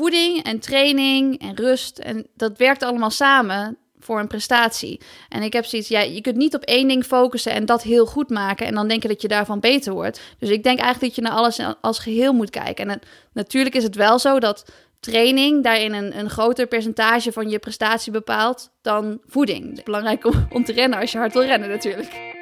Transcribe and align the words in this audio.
voeding 0.00 0.42
en 0.42 0.58
training 0.58 1.40
en 1.40 1.56
rust. 1.56 1.98
En 1.98 2.26
dat 2.36 2.58
werkt 2.58 2.82
allemaal 2.82 3.10
samen 3.10 3.76
voor 3.98 4.18
een 4.18 4.26
prestatie. 4.26 5.00
En 5.28 5.42
ik 5.42 5.52
heb 5.52 5.64
zoiets, 5.64 5.88
ja, 5.88 6.00
je 6.00 6.20
kunt 6.20 6.36
niet 6.36 6.54
op 6.54 6.62
één 6.62 6.88
ding 6.88 7.04
focussen 7.04 7.52
en 7.52 7.66
dat 7.66 7.82
heel 7.82 8.06
goed 8.06 8.30
maken 8.30 8.66
en 8.66 8.74
dan 8.74 8.88
denken 8.88 9.08
dat 9.08 9.22
je 9.22 9.28
daarvan 9.28 9.60
beter 9.60 9.92
wordt. 9.92 10.20
Dus 10.38 10.48
ik 10.48 10.62
denk 10.62 10.78
eigenlijk 10.78 11.14
dat 11.14 11.24
je 11.24 11.30
naar 11.30 11.38
alles 11.38 11.60
als 11.80 11.98
geheel 11.98 12.32
moet 12.32 12.50
kijken. 12.50 12.90
En 12.90 13.00
natuurlijk 13.32 13.74
is 13.74 13.82
het 13.82 13.94
wel 13.94 14.18
zo 14.18 14.38
dat 14.38 14.64
training 15.00 15.64
daarin 15.64 15.92
een, 15.92 16.18
een 16.18 16.30
groter 16.30 16.66
percentage 16.66 17.32
van 17.32 17.48
je 17.48 17.58
prestatie 17.58 18.12
bepaalt 18.12 18.70
dan 18.82 19.20
voeding. 19.26 19.84
Belangrijk 19.84 20.24
om 20.54 20.64
te 20.64 20.72
rennen 20.72 20.98
als 20.98 21.12
je 21.12 21.18
hard 21.18 21.32
wil 21.32 21.44
rennen 21.44 21.68
natuurlijk. 21.68 22.39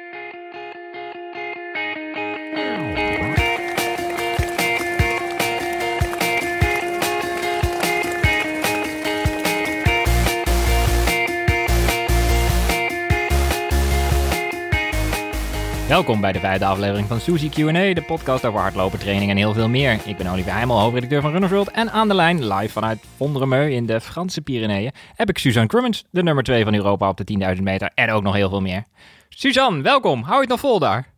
Welkom 15.89 16.21
bij 16.21 16.31
de 16.31 16.39
vijfde 16.39 16.65
aflevering 16.65 17.07
van 17.07 17.19
Suzy 17.19 17.49
Q&A, 17.49 17.93
de 17.93 18.03
podcast 18.07 18.45
over 18.45 18.59
hardlopen, 18.59 18.99
training 18.99 19.31
en 19.31 19.37
heel 19.37 19.53
veel 19.53 19.69
meer. 19.69 19.99
Ik 20.05 20.17
ben 20.17 20.27
Olivier 20.27 20.53
Heimel, 20.53 20.79
hoofdredacteur 20.79 21.21
van 21.21 21.31
Runners 21.31 21.51
World 21.51 21.71
en 21.71 21.91
aan 21.91 22.07
de 22.07 22.13
lijn, 22.13 22.47
live 22.47 22.73
vanuit 22.73 22.99
Vondremeu 23.15 23.71
in 23.71 23.85
de 23.85 24.01
Franse 24.01 24.41
Pyreneeën, 24.41 24.91
heb 25.15 25.29
ik 25.29 25.37
Suzanne 25.37 25.67
Crummins, 25.67 26.03
de 26.11 26.23
nummer 26.23 26.43
2 26.43 26.63
van 26.63 26.73
Europa 26.73 27.09
op 27.09 27.17
de 27.17 27.55
10.000 27.55 27.61
meter 27.61 27.91
en 27.93 28.11
ook 28.11 28.23
nog 28.23 28.33
heel 28.33 28.49
veel 28.49 28.61
meer. 28.61 28.83
Suzanne, 29.29 29.81
welkom. 29.81 30.21
Hou 30.21 30.35
je 30.35 30.41
het 30.41 30.49
nog 30.49 30.59
vol 30.59 30.79
daar? 30.79 31.13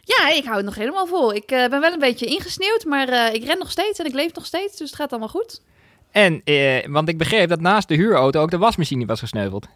Ja, 0.00 0.30
ik 0.30 0.44
hou 0.44 0.56
het 0.56 0.64
nog 0.64 0.74
helemaal 0.74 1.06
vol. 1.06 1.34
Ik 1.34 1.52
uh, 1.52 1.68
ben 1.68 1.80
wel 1.80 1.92
een 1.92 1.98
beetje 1.98 2.26
ingesneeuwd, 2.26 2.84
maar 2.84 3.08
uh, 3.08 3.34
ik 3.34 3.44
ren 3.44 3.58
nog 3.58 3.70
steeds 3.70 3.98
en 3.98 4.06
ik 4.06 4.14
leef 4.14 4.34
nog 4.34 4.46
steeds, 4.46 4.76
dus 4.76 4.90
het 4.90 4.98
gaat 4.98 5.10
allemaal 5.10 5.28
goed. 5.28 5.62
En, 6.10 6.40
uh, 6.44 6.86
want 6.86 7.08
ik 7.08 7.18
begreep 7.18 7.48
dat 7.48 7.60
naast 7.60 7.88
de 7.88 7.94
huurauto 7.94 8.40
ook 8.40 8.50
de 8.50 8.58
wasmachine 8.58 9.06
was 9.06 9.20
gesneuveld. 9.20 9.66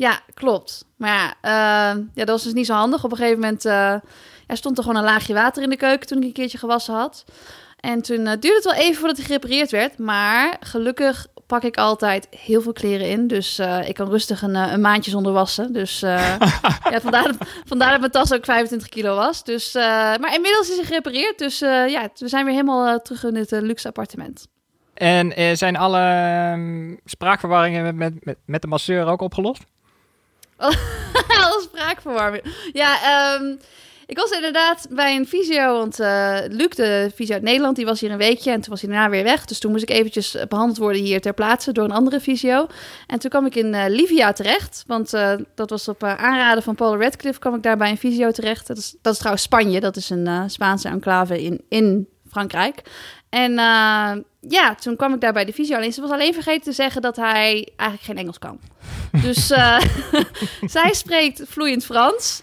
Ja, 0.00 0.20
klopt. 0.34 0.84
Maar 0.96 1.36
ja, 1.42 1.94
uh, 1.94 2.02
ja, 2.14 2.24
dat 2.24 2.28
was 2.28 2.42
dus 2.42 2.52
niet 2.52 2.66
zo 2.66 2.74
handig. 2.74 3.04
Op 3.04 3.10
een 3.10 3.16
gegeven 3.16 3.40
moment 3.40 3.64
uh, 3.64 3.72
ja, 4.46 4.54
stond 4.54 4.78
er 4.78 4.84
gewoon 4.84 4.98
een 4.98 5.04
laagje 5.04 5.34
water 5.34 5.62
in 5.62 5.70
de 5.70 5.76
keuken 5.76 6.06
toen 6.06 6.18
ik 6.18 6.24
een 6.24 6.32
keertje 6.32 6.58
gewassen 6.58 6.94
had. 6.94 7.24
En 7.80 8.02
toen 8.02 8.20
uh, 8.20 8.26
duurde 8.26 8.54
het 8.54 8.64
wel 8.64 8.74
even 8.74 8.94
voordat 8.94 9.16
hij 9.16 9.26
gerepareerd 9.26 9.70
werd. 9.70 9.98
Maar 9.98 10.56
gelukkig 10.60 11.26
pak 11.46 11.62
ik 11.62 11.76
altijd 11.76 12.28
heel 12.30 12.62
veel 12.62 12.72
kleren 12.72 13.08
in. 13.08 13.26
Dus 13.26 13.58
ik 13.86 13.94
kan 13.94 14.08
rustig 14.08 14.42
een, 14.42 14.54
een, 14.54 14.80
maandje 14.80 15.10
zonder 15.10 15.32
wassen. 15.32 15.72
Dus 15.72 16.00
ja, 16.90 17.00
vandaar, 17.00 17.24
dat, 17.24 17.36
vandaar 17.64 17.90
dat 17.90 18.00
mijn 18.00 18.12
tas 18.12 18.32
ook 18.32 18.44
25 18.44 18.88
kilo 18.88 19.14
was. 19.16 19.44
Dus, 19.44 19.72
maar 19.74 20.34
inmiddels 20.34 20.70
is 20.70 20.76
hij 20.76 20.84
gerepareerd. 20.84 21.38
Dus 21.38 21.58
ja, 21.58 22.08
we 22.14 22.28
zijn 22.28 22.44
weer 22.44 22.54
helemaal 22.54 23.02
terug 23.02 23.24
in 23.24 23.36
het 23.36 23.50
luxe 23.50 23.88
appartement. 23.88 24.46
En 24.94 25.56
zijn 25.56 25.76
alle 25.76 26.00
ehm, 26.00 26.96
spraakverwarringen 27.04 27.96
met, 27.96 28.24
met, 28.24 28.36
met 28.46 28.62
de 28.62 28.68
masseur 28.68 29.06
ook 29.06 29.20
opgelost? 29.20 29.62
Alle 31.44 31.60
spraakverwarming. 31.62 32.42
Ja, 32.72 33.34
um, 33.34 33.58
ik 34.06 34.18
was 34.18 34.30
inderdaad 34.30 34.86
bij 34.90 35.16
een 35.16 35.26
fysio, 35.26 35.72
want 35.72 36.00
uh, 36.00 36.38
Luc, 36.48 36.68
de 36.68 37.10
fysio 37.14 37.34
uit 37.34 37.42
Nederland, 37.42 37.76
die 37.76 37.84
was 37.84 38.00
hier 38.00 38.10
een 38.10 38.18
weekje 38.18 38.50
en 38.50 38.60
toen 38.60 38.70
was 38.70 38.80
hij 38.80 38.90
daarna 38.90 39.10
weer 39.10 39.24
weg. 39.24 39.44
Dus 39.44 39.58
toen 39.58 39.70
moest 39.70 39.82
ik 39.82 39.90
eventjes 39.90 40.36
behandeld 40.48 40.78
worden 40.78 41.02
hier 41.02 41.20
ter 41.20 41.34
plaatse 41.34 41.72
door 41.72 41.84
een 41.84 41.90
andere 41.90 42.20
fysio. 42.20 42.66
En 43.06 43.18
toen 43.18 43.30
kwam 43.30 43.46
ik 43.46 43.54
in 43.54 43.74
uh, 43.74 43.84
Livia 43.88 44.32
terecht, 44.32 44.84
want 44.86 45.10
dat 45.54 45.70
was 45.70 45.88
op 45.88 46.04
aanraden 46.04 46.62
van 46.62 46.74
Paul 46.74 47.00
Radcliffe 47.00 47.40
kwam 47.40 47.54
ik 47.54 47.62
daar 47.62 47.76
bij 47.76 47.90
een 47.90 47.98
fysio 47.98 48.30
terecht. 48.30 48.66
Dat 48.66 48.76
is, 48.76 48.96
dat 49.02 49.12
is 49.12 49.18
trouwens 49.18 49.44
Spanje, 49.44 49.80
dat 49.80 49.96
is 49.96 50.10
een 50.10 50.50
Spaanse 50.50 50.88
enclave 50.88 51.42
in, 51.42 51.64
in 51.68 52.08
Frankrijk. 52.30 52.82
En 53.30 53.50
uh, 53.50 54.12
ja, 54.40 54.74
toen 54.80 54.96
kwam 54.96 55.14
ik 55.14 55.20
daar 55.20 55.32
bij 55.32 55.44
de 55.44 55.52
fysio. 55.52 55.76
Alleen 55.76 55.92
ze 55.92 56.00
was 56.00 56.10
alleen 56.10 56.34
vergeten 56.34 56.62
te 56.62 56.72
zeggen 56.72 57.02
dat 57.02 57.16
hij 57.16 57.68
eigenlijk 57.76 58.02
geen 58.02 58.18
Engels 58.18 58.38
kan. 58.38 58.60
dus 59.22 59.50
uh, 59.50 59.80
zij 60.66 60.92
spreekt 60.92 61.42
vloeiend 61.46 61.84
Frans. 61.84 62.42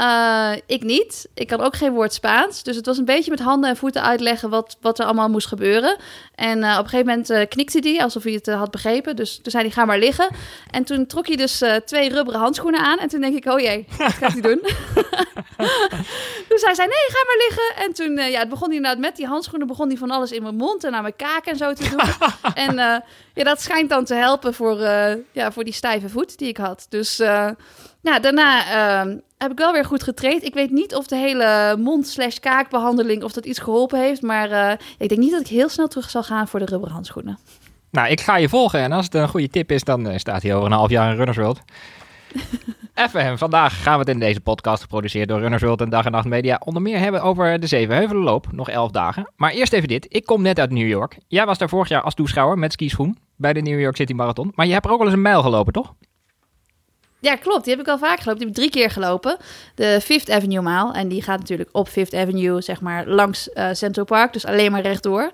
Uh, 0.00 0.52
ik 0.66 0.82
niet. 0.82 1.28
Ik 1.34 1.46
kan 1.46 1.60
ook 1.60 1.76
geen 1.76 1.92
woord 1.92 2.12
Spaans. 2.12 2.62
Dus 2.62 2.76
het 2.76 2.86
was 2.86 2.98
een 2.98 3.04
beetje 3.04 3.30
met 3.30 3.40
handen 3.40 3.70
en 3.70 3.76
voeten 3.76 4.02
uitleggen 4.02 4.50
wat, 4.50 4.76
wat 4.80 4.98
er 4.98 5.04
allemaal 5.04 5.28
moest 5.28 5.46
gebeuren. 5.46 5.96
En 6.34 6.58
uh, 6.58 6.72
op 6.78 6.84
een 6.84 6.90
gegeven 6.90 7.06
moment 7.06 7.30
uh, 7.30 7.42
knikte 7.48 7.78
hij 7.82 8.02
alsof 8.02 8.22
hij 8.22 8.32
het 8.32 8.46
had 8.46 8.70
begrepen. 8.70 9.16
Dus 9.16 9.34
toen 9.42 9.50
zei 9.50 9.64
hij, 9.64 9.72
ga 9.72 9.84
maar 9.84 9.98
liggen. 9.98 10.28
En 10.70 10.84
toen 10.84 11.06
trok 11.06 11.26
hij 11.26 11.36
dus 11.36 11.62
twee 11.84 12.08
rubberen 12.08 12.40
handschoenen 12.40 12.80
aan. 12.80 12.98
En 12.98 13.08
toen 13.08 13.20
denk 13.20 13.36
ik, 13.36 13.52
oh 13.52 13.60
jee, 13.60 13.86
wat 13.98 14.12
gaat 14.12 14.32
hij 14.32 14.40
doen? 14.40 14.60
dus 16.48 16.62
hij 16.62 16.74
zei, 16.74 16.88
nee, 16.88 17.06
ga 17.08 17.24
maar 17.26 17.46
liggen. 17.48 17.84
En 17.84 17.92
toen 17.92 18.30
ja, 18.30 18.38
het 18.38 18.48
begon 18.48 18.68
hij 18.68 18.76
inderdaad 18.76 19.00
met 19.00 19.16
die 19.16 19.26
handschoenen... 19.26 19.68
begon 19.68 19.88
hij 19.88 19.96
van 19.96 20.10
alles 20.10 20.32
in 20.32 20.42
mijn 20.42 20.56
mond 20.56 20.84
en 20.84 20.94
aan 20.94 21.02
mijn 21.02 21.16
kaak 21.16 21.46
en 21.46 21.56
zo 21.56 21.72
te 21.72 21.88
doen. 21.90 22.00
en 22.64 22.74
ja, 23.34 23.44
dat 23.44 23.60
schijnt 23.60 23.88
dan 23.88 24.04
te 24.04 24.14
helpen 24.14 24.54
voor, 24.54 24.78
ja, 25.32 25.52
voor 25.52 25.64
die 25.64 25.72
stijve 25.72 26.08
voet 26.08 26.38
die 26.38 26.48
ik 26.48 26.56
had. 26.56 26.86
Dus... 26.88 27.22
Nou, 28.00 28.20
daarna 28.20 28.58
uh, 29.06 29.14
heb 29.38 29.50
ik 29.50 29.58
wel 29.58 29.72
weer 29.72 29.84
goed 29.84 30.02
getraind. 30.02 30.44
Ik 30.44 30.54
weet 30.54 30.70
niet 30.70 30.94
of 30.94 31.06
de 31.06 31.16
hele 31.16 31.76
mond-slash-kaakbehandeling... 31.78 33.22
of 33.22 33.32
dat 33.32 33.46
iets 33.46 33.58
geholpen 33.58 33.98
heeft. 34.00 34.22
Maar 34.22 34.80
ik 34.98 35.08
denk 35.08 35.20
niet 35.20 35.30
dat 35.30 35.40
ik 35.40 35.46
heel 35.46 35.68
snel 35.68 35.88
terug 35.88 36.10
zal 36.10 36.22
gaan 36.22 36.48
voor 36.48 36.58
de 36.58 36.66
rubberen 36.66 36.94
handschoenen. 36.94 37.38
Nou, 37.90 38.08
ik 38.08 38.20
ga 38.20 38.36
je 38.36 38.48
volgen. 38.48 38.80
En 38.80 38.92
als 38.92 39.04
het 39.04 39.14
een 39.14 39.28
goede 39.28 39.48
tip 39.48 39.70
is, 39.70 39.82
dan 39.82 40.18
staat 40.18 40.42
hij 40.42 40.54
over 40.54 40.66
een 40.66 40.76
half 40.76 40.90
jaar 40.90 41.10
in 41.10 41.16
Runners 41.16 41.36
World. 41.36 41.60
Even, 42.94 43.38
vandaag 43.38 43.82
gaan 43.82 43.92
we 43.92 43.98
het 43.98 44.08
in 44.08 44.18
deze 44.18 44.40
podcast, 44.40 44.82
geproduceerd 44.82 45.28
door 45.28 45.40
Runners 45.40 45.62
World 45.62 45.80
en 45.80 45.90
Dag 45.90 46.04
en 46.04 46.12
Nacht 46.12 46.26
Media, 46.26 46.60
onder 46.64 46.82
meer 46.82 46.98
hebben 46.98 47.22
over 47.22 47.60
de 47.60 47.66
Zevenheuvelenloop, 47.66 48.52
nog 48.52 48.68
elf 48.68 48.90
dagen. 48.90 49.32
Maar 49.36 49.50
eerst 49.50 49.72
even 49.72 49.88
dit, 49.88 50.06
ik 50.08 50.26
kom 50.26 50.42
net 50.42 50.58
uit 50.58 50.70
New 50.70 50.88
York. 50.88 51.18
Jij 51.28 51.46
was 51.46 51.58
daar 51.58 51.68
vorig 51.68 51.88
jaar 51.88 52.02
als 52.02 52.14
toeschouwer 52.14 52.58
met 52.58 52.72
skischoen 52.72 53.18
bij 53.36 53.52
de 53.52 53.60
New 53.60 53.80
York 53.80 53.96
City 53.96 54.12
Marathon. 54.12 54.52
Maar 54.54 54.66
je 54.66 54.72
hebt 54.72 54.84
er 54.84 54.90
ook 54.90 54.98
wel 54.98 55.06
eens 55.06 55.16
een 55.16 55.22
mijl 55.22 55.42
gelopen, 55.42 55.72
toch? 55.72 55.94
Ja, 57.20 57.36
klopt. 57.36 57.64
Die 57.64 57.74
heb 57.74 57.82
ik 57.82 57.88
al 57.88 57.98
vaak 57.98 58.20
gelopen. 58.20 58.38
Die 58.38 58.48
heb 58.48 58.56
ik 58.56 58.62
drie 58.62 58.82
keer 58.82 58.90
gelopen. 58.90 59.36
De 59.74 60.00
Fifth 60.02 60.30
Avenue 60.30 60.60
maal. 60.60 60.92
En 60.92 61.08
die 61.08 61.22
gaat 61.22 61.38
natuurlijk 61.38 61.68
op 61.72 61.88
Fifth 61.88 62.14
Avenue, 62.14 62.60
zeg 62.60 62.80
maar, 62.80 63.06
langs 63.06 63.48
uh, 63.54 63.68
Central 63.72 64.04
Park. 64.04 64.32
Dus 64.32 64.46
alleen 64.46 64.72
maar 64.72 64.80
rechtdoor. 64.80 65.30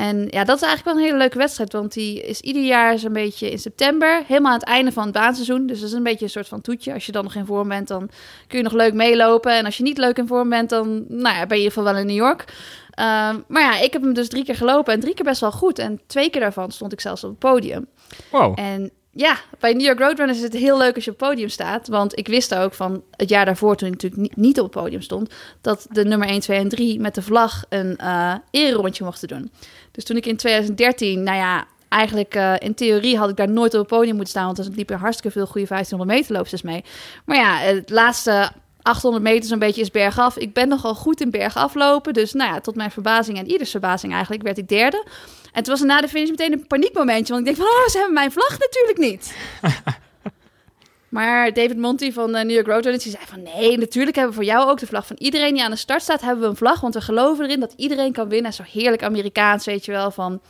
En 0.00 0.26
ja, 0.30 0.44
dat 0.44 0.56
is 0.56 0.62
eigenlijk 0.62 0.84
wel 0.84 0.94
een 0.94 1.08
hele 1.08 1.18
leuke 1.18 1.38
wedstrijd. 1.38 1.72
Want 1.72 1.92
die 1.92 2.22
is 2.22 2.40
ieder 2.40 2.62
jaar 2.62 2.98
zo'n 2.98 3.12
beetje 3.12 3.50
in 3.50 3.58
september. 3.58 4.22
Helemaal 4.26 4.52
aan 4.52 4.58
het 4.58 4.68
einde 4.68 4.92
van 4.92 5.02
het 5.02 5.12
baanseizoen. 5.12 5.66
Dus 5.66 5.80
dat 5.80 5.88
is 5.88 5.94
een 5.94 6.02
beetje 6.02 6.24
een 6.24 6.30
soort 6.30 6.48
van 6.48 6.60
toetje. 6.60 6.92
Als 6.92 7.06
je 7.06 7.12
dan 7.12 7.24
nog 7.24 7.34
in 7.34 7.46
vorm 7.46 7.68
bent, 7.68 7.88
dan 7.88 8.10
kun 8.46 8.58
je 8.58 8.64
nog 8.64 8.72
leuk 8.72 8.94
meelopen. 8.94 9.56
En 9.56 9.64
als 9.64 9.76
je 9.76 9.82
niet 9.82 9.98
leuk 9.98 10.18
in 10.18 10.26
vorm 10.26 10.48
bent, 10.48 10.70
dan 10.70 11.04
nou 11.08 11.36
ja, 11.36 11.46
ben 11.46 11.58
je 11.58 11.62
in 11.62 11.68
ieder 11.68 11.72
geval 11.72 11.84
wel 11.84 11.96
in 11.96 12.06
New 12.06 12.16
York. 12.16 12.44
Uh, 12.48 13.04
maar 13.48 13.62
ja, 13.62 13.78
ik 13.78 13.92
heb 13.92 14.02
hem 14.02 14.14
dus 14.14 14.28
drie 14.28 14.44
keer 14.44 14.54
gelopen. 14.54 14.92
En 14.92 15.00
drie 15.00 15.14
keer 15.14 15.24
best 15.24 15.40
wel 15.40 15.52
goed. 15.52 15.78
En 15.78 16.00
twee 16.06 16.30
keer 16.30 16.40
daarvan 16.40 16.70
stond 16.70 16.92
ik 16.92 17.00
zelfs 17.00 17.24
op 17.24 17.30
het 17.30 17.38
podium. 17.38 17.86
Wow. 18.30 18.58
En 18.58 18.90
ja, 19.12 19.38
bij 19.58 19.72
New 19.72 19.86
York 19.86 19.98
Roadrunners 19.98 20.38
is 20.38 20.44
het 20.44 20.52
heel 20.52 20.78
leuk 20.78 20.94
als 20.94 21.04
je 21.04 21.10
op 21.10 21.20
het 21.20 21.28
podium 21.28 21.48
staat. 21.48 21.88
Want 21.88 22.18
ik 22.18 22.28
wist 22.28 22.54
ook 22.54 22.74
van 22.74 23.02
het 23.10 23.28
jaar 23.28 23.44
daarvoor, 23.44 23.76
toen 23.76 23.92
ik 23.92 24.02
natuurlijk 24.02 24.36
niet 24.36 24.58
op 24.58 24.72
het 24.72 24.82
podium 24.82 25.02
stond, 25.02 25.34
dat 25.60 25.86
de 25.90 26.04
nummer 26.04 26.28
1, 26.28 26.40
2 26.40 26.58
en 26.58 26.68
3 26.68 27.00
met 27.00 27.14
de 27.14 27.22
vlag 27.22 27.64
een 27.68 27.98
uh, 28.02 28.34
ererondje 28.50 29.04
mochten 29.04 29.28
doen. 29.28 29.50
Dus 29.90 30.04
toen 30.04 30.16
ik 30.16 30.26
in 30.26 30.36
2013, 30.36 31.22
nou 31.22 31.36
ja, 31.36 31.66
eigenlijk 31.88 32.34
uh, 32.34 32.54
in 32.58 32.74
theorie 32.74 33.18
had 33.18 33.30
ik 33.30 33.36
daar 33.36 33.50
nooit 33.50 33.74
op 33.74 33.80
het 33.80 33.88
podium 33.88 34.14
moeten 34.14 34.32
staan, 34.32 34.46
want 34.46 34.58
er 34.58 34.70
liepen 34.74 34.98
hartstikke 34.98 35.38
veel 35.38 35.46
goede 35.46 35.66
1500 35.66 36.18
meter 36.18 36.36
loopsters 36.36 36.62
mee. 36.62 36.84
Maar 37.24 37.36
ja, 37.36 37.56
het 37.56 37.90
laatste 37.90 38.52
800 38.82 39.22
meter 39.22 39.48
zo'n 39.48 39.58
beetje 39.58 39.80
is 39.80 39.90
bergaf. 39.90 40.36
Ik 40.36 40.52
ben 40.52 40.68
nogal 40.68 40.94
goed 40.94 41.20
in 41.20 41.30
bergaflopen, 41.30 42.12
dus 42.12 42.32
nou 42.32 42.52
ja, 42.52 42.60
tot 42.60 42.74
mijn 42.74 42.90
verbazing 42.90 43.38
en 43.38 43.50
ieders 43.50 43.70
verbazing 43.70 44.12
eigenlijk 44.12 44.42
werd 44.42 44.58
ik 44.58 44.68
derde. 44.68 45.04
En 45.52 45.62
toen 45.62 45.72
was 45.72 45.80
er 45.80 45.86
na 45.86 46.00
de 46.00 46.08
finish 46.08 46.30
meteen 46.30 46.52
een 46.52 46.66
paniekmomentje. 46.66 47.32
Want 47.32 47.46
ik 47.46 47.54
denk 47.54 47.68
van, 47.68 47.78
oh, 47.78 47.88
ze 47.88 47.96
hebben 47.96 48.14
mijn 48.14 48.32
vlag 48.32 48.58
natuurlijk 48.58 48.98
niet. 48.98 49.36
maar 51.08 51.52
David 51.52 51.76
Monty 51.76 52.12
van 52.12 52.36
uh, 52.36 52.42
New 52.42 52.50
York 52.50 52.66
Roadrunners, 52.66 53.04
die 53.04 53.12
zei 53.12 53.24
van... 53.26 53.42
Nee, 53.42 53.78
natuurlijk 53.78 54.16
hebben 54.16 54.34
we 54.36 54.42
voor 54.44 54.52
jou 54.52 54.70
ook 54.70 54.78
de 54.78 54.86
vlag 54.86 55.06
van 55.06 55.16
iedereen 55.18 55.54
die 55.54 55.62
aan 55.64 55.70
de 55.70 55.76
start 55.76 56.02
staat... 56.02 56.20
hebben 56.20 56.40
we 56.40 56.50
een 56.50 56.56
vlag, 56.56 56.80
want 56.80 56.94
we 56.94 57.00
geloven 57.00 57.44
erin 57.44 57.60
dat 57.60 57.74
iedereen 57.76 58.12
kan 58.12 58.28
winnen. 58.28 58.52
Zo 58.52 58.62
heerlijk 58.72 59.02
Amerikaans, 59.02 59.64
weet 59.64 59.84
je 59.84 59.92
wel, 59.92 60.10
van... 60.10 60.40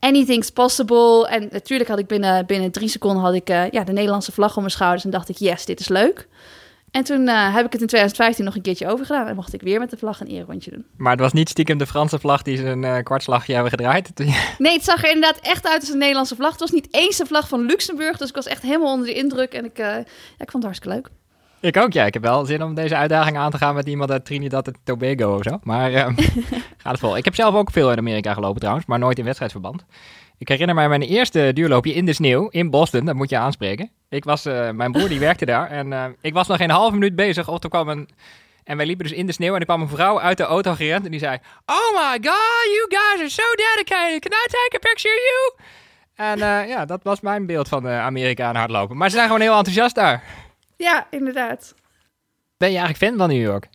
Anything's 0.00 0.50
possible. 0.50 1.28
En 1.28 1.48
natuurlijk 1.50 1.90
had 1.90 1.98
ik 1.98 2.06
binnen, 2.06 2.46
binnen 2.46 2.70
drie 2.70 2.88
seconden 2.88 3.22
had 3.22 3.34
ik, 3.34 3.50
uh, 3.50 3.70
ja, 3.70 3.84
de 3.84 3.92
Nederlandse 3.92 4.32
vlag 4.32 4.54
om 4.54 4.60
mijn 4.60 4.72
schouders. 4.72 5.04
En 5.04 5.10
dacht 5.10 5.28
ik, 5.28 5.36
yes, 5.36 5.64
dit 5.64 5.80
is 5.80 5.88
leuk. 5.88 6.28
En 6.96 7.04
toen 7.04 7.28
uh, 7.28 7.54
heb 7.54 7.66
ik 7.66 7.72
het 7.72 7.80
in 7.80 7.86
2015 7.86 8.44
nog 8.44 8.54
een 8.54 8.62
keertje 8.62 8.88
overgedaan. 8.88 9.26
En 9.26 9.34
mocht 9.34 9.54
ik 9.54 9.62
weer 9.62 9.78
met 9.78 9.90
de 9.90 9.96
vlag 9.96 10.20
een 10.20 10.26
eerrondje 10.26 10.70
doen. 10.70 10.86
Maar 10.96 11.10
het 11.10 11.20
was 11.20 11.32
niet 11.32 11.48
stiekem 11.48 11.78
de 11.78 11.86
Franse 11.86 12.18
vlag 12.18 12.42
die 12.42 12.56
ze 12.56 12.64
een 12.64 12.82
uh, 12.82 12.98
kwartslagje 12.98 13.52
hebben 13.52 13.70
gedraaid? 13.70 14.10
nee, 14.58 14.72
het 14.72 14.84
zag 14.84 15.04
er 15.04 15.12
inderdaad 15.12 15.38
echt 15.42 15.66
uit 15.66 15.80
als 15.80 15.90
een 15.90 15.98
Nederlandse 15.98 16.36
vlag. 16.36 16.50
Het 16.50 16.60
was 16.60 16.70
niet 16.70 16.88
eens 16.90 17.16
de 17.16 17.26
vlag 17.26 17.48
van 17.48 17.60
Luxemburg. 17.60 18.16
Dus 18.16 18.28
ik 18.28 18.34
was 18.34 18.46
echt 18.46 18.62
helemaal 18.62 18.92
onder 18.92 19.06
de 19.06 19.14
indruk. 19.14 19.52
En 19.52 19.64
ik, 19.64 19.78
uh, 19.78 19.86
ja, 19.86 19.98
ik 20.38 20.50
vond 20.50 20.52
het 20.52 20.62
hartstikke 20.62 20.96
leuk. 20.96 21.08
Ik 21.60 21.76
ook, 21.76 21.92
ja. 21.92 22.04
Ik 22.04 22.14
heb 22.14 22.22
wel 22.22 22.44
zin 22.44 22.62
om 22.62 22.74
deze 22.74 22.96
uitdaging 22.96 23.36
aan 23.36 23.50
te 23.50 23.58
gaan 23.58 23.74
met 23.74 23.86
iemand 23.86 24.10
uit 24.10 24.24
Trinidad 24.24 24.66
en 24.66 24.76
Tobago 24.84 25.36
of 25.36 25.42
zo. 25.42 25.58
Maar 25.62 25.92
uh, 25.92 26.06
gaat 26.82 26.92
het 26.92 26.98
vol. 26.98 27.16
Ik 27.16 27.24
heb 27.24 27.34
zelf 27.34 27.54
ook 27.54 27.70
veel 27.70 27.92
in 27.92 27.98
Amerika 27.98 28.34
gelopen 28.34 28.60
trouwens, 28.60 28.86
maar 28.86 28.98
nooit 28.98 29.18
in 29.18 29.24
wedstrijdverband. 29.24 29.84
Ik 30.38 30.48
herinner 30.48 30.74
mij 30.74 30.88
mijn 30.88 31.02
eerste 31.02 31.50
duurloopje 31.54 31.94
in 31.94 32.04
de 32.04 32.12
sneeuw 32.12 32.48
in 32.48 32.70
Boston. 32.70 33.04
Dat 33.04 33.14
moet 33.14 33.30
je 33.30 33.38
aanspreken. 33.38 33.90
Ik 34.08 34.24
was, 34.24 34.46
uh, 34.46 34.70
mijn 34.70 34.92
broer 34.92 35.08
die 35.08 35.18
werkte 35.18 35.44
daar 35.44 35.70
en 35.70 35.86
uh, 35.86 36.04
ik 36.20 36.32
was 36.32 36.46
nog 36.46 36.56
geen 36.56 36.70
halve 36.70 36.92
minuut 36.92 37.16
bezig 37.16 37.48
of 37.48 37.62
er 37.62 37.68
kwam 37.68 37.88
een 37.88 38.08
En 38.64 38.76
wij 38.76 38.86
liepen 38.86 39.06
dus 39.06 39.16
in 39.16 39.26
de 39.26 39.32
sneeuw 39.32 39.54
en 39.54 39.60
er 39.60 39.66
kwam 39.66 39.80
een 39.80 39.88
vrouw 39.88 40.20
uit 40.20 40.36
de 40.36 40.42
auto 40.42 40.74
gerend 40.74 41.04
en 41.04 41.10
die 41.10 41.20
zei... 41.20 41.38
Oh 41.66 41.92
my 41.92 42.12
god, 42.12 42.66
you 42.74 42.86
guys 42.88 43.20
are 43.20 43.28
so 43.28 43.42
dedicated. 43.54 44.20
Can 44.20 44.32
I 44.32 44.46
take 44.46 44.76
a 44.76 44.78
picture 44.78 45.14
of 45.14 45.22
you? 45.22 45.68
En 46.16 46.40
eh, 46.40 46.68
ja, 46.68 46.84
dat 46.84 47.02
was 47.02 47.20
mijn 47.20 47.46
beeld 47.46 47.68
van 47.68 47.82
de 47.82 47.88
Amerikanen 47.88 48.56
hardlopen. 48.56 48.96
Maar 48.96 49.08
ze 49.08 49.14
zijn 49.14 49.26
gewoon 49.26 49.42
heel 49.42 49.56
enthousiast 49.56 49.94
daar. 49.94 50.22
Ja, 50.76 51.06
inderdaad. 51.10 51.74
Ben 52.56 52.70
je 52.70 52.78
eigenlijk 52.78 53.04
fan 53.04 53.18
van 53.18 53.28
New 53.28 53.46
York? 53.46 53.68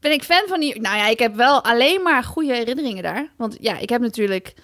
Ben 0.00 0.12
ik 0.12 0.22
fan 0.22 0.42
van 0.46 0.60
die... 0.60 0.80
Nou 0.80 0.96
ja, 0.96 1.06
ik 1.06 1.18
heb 1.18 1.34
wel 1.34 1.64
alleen 1.64 2.02
maar 2.02 2.24
goede 2.24 2.54
herinneringen 2.54 3.02
daar. 3.02 3.28
Want 3.36 3.56
ja, 3.60 3.78
ik 3.78 3.88
heb 3.88 4.00
natuurlijk 4.00 4.54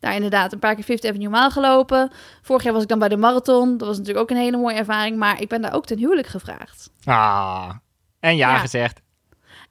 daar 0.00 0.14
inderdaad 0.14 0.52
een 0.52 0.58
paar 0.58 0.74
keer 0.74 0.84
Fifth 0.84 1.04
Avenue 1.06 1.28
Maal 1.28 1.50
gelopen. 1.50 2.10
Vorig 2.42 2.62
jaar 2.62 2.72
was 2.72 2.82
ik 2.82 2.88
dan 2.88 2.98
bij 2.98 3.08
de 3.08 3.16
marathon. 3.16 3.76
Dat 3.76 3.88
was 3.88 3.96
natuurlijk 3.98 4.24
ook 4.24 4.36
een 4.36 4.42
hele 4.42 4.56
mooie 4.56 4.74
ervaring. 4.76 5.16
Maar 5.16 5.40
ik 5.40 5.48
ben 5.48 5.62
daar 5.62 5.74
ook 5.74 5.86
ten 5.86 5.98
huwelijk 5.98 6.26
gevraagd. 6.28 6.90
Ah, 7.04 7.70
en 8.20 8.36
ja, 8.36 8.50
Ja. 8.50 8.58
gezegd. 8.58 9.00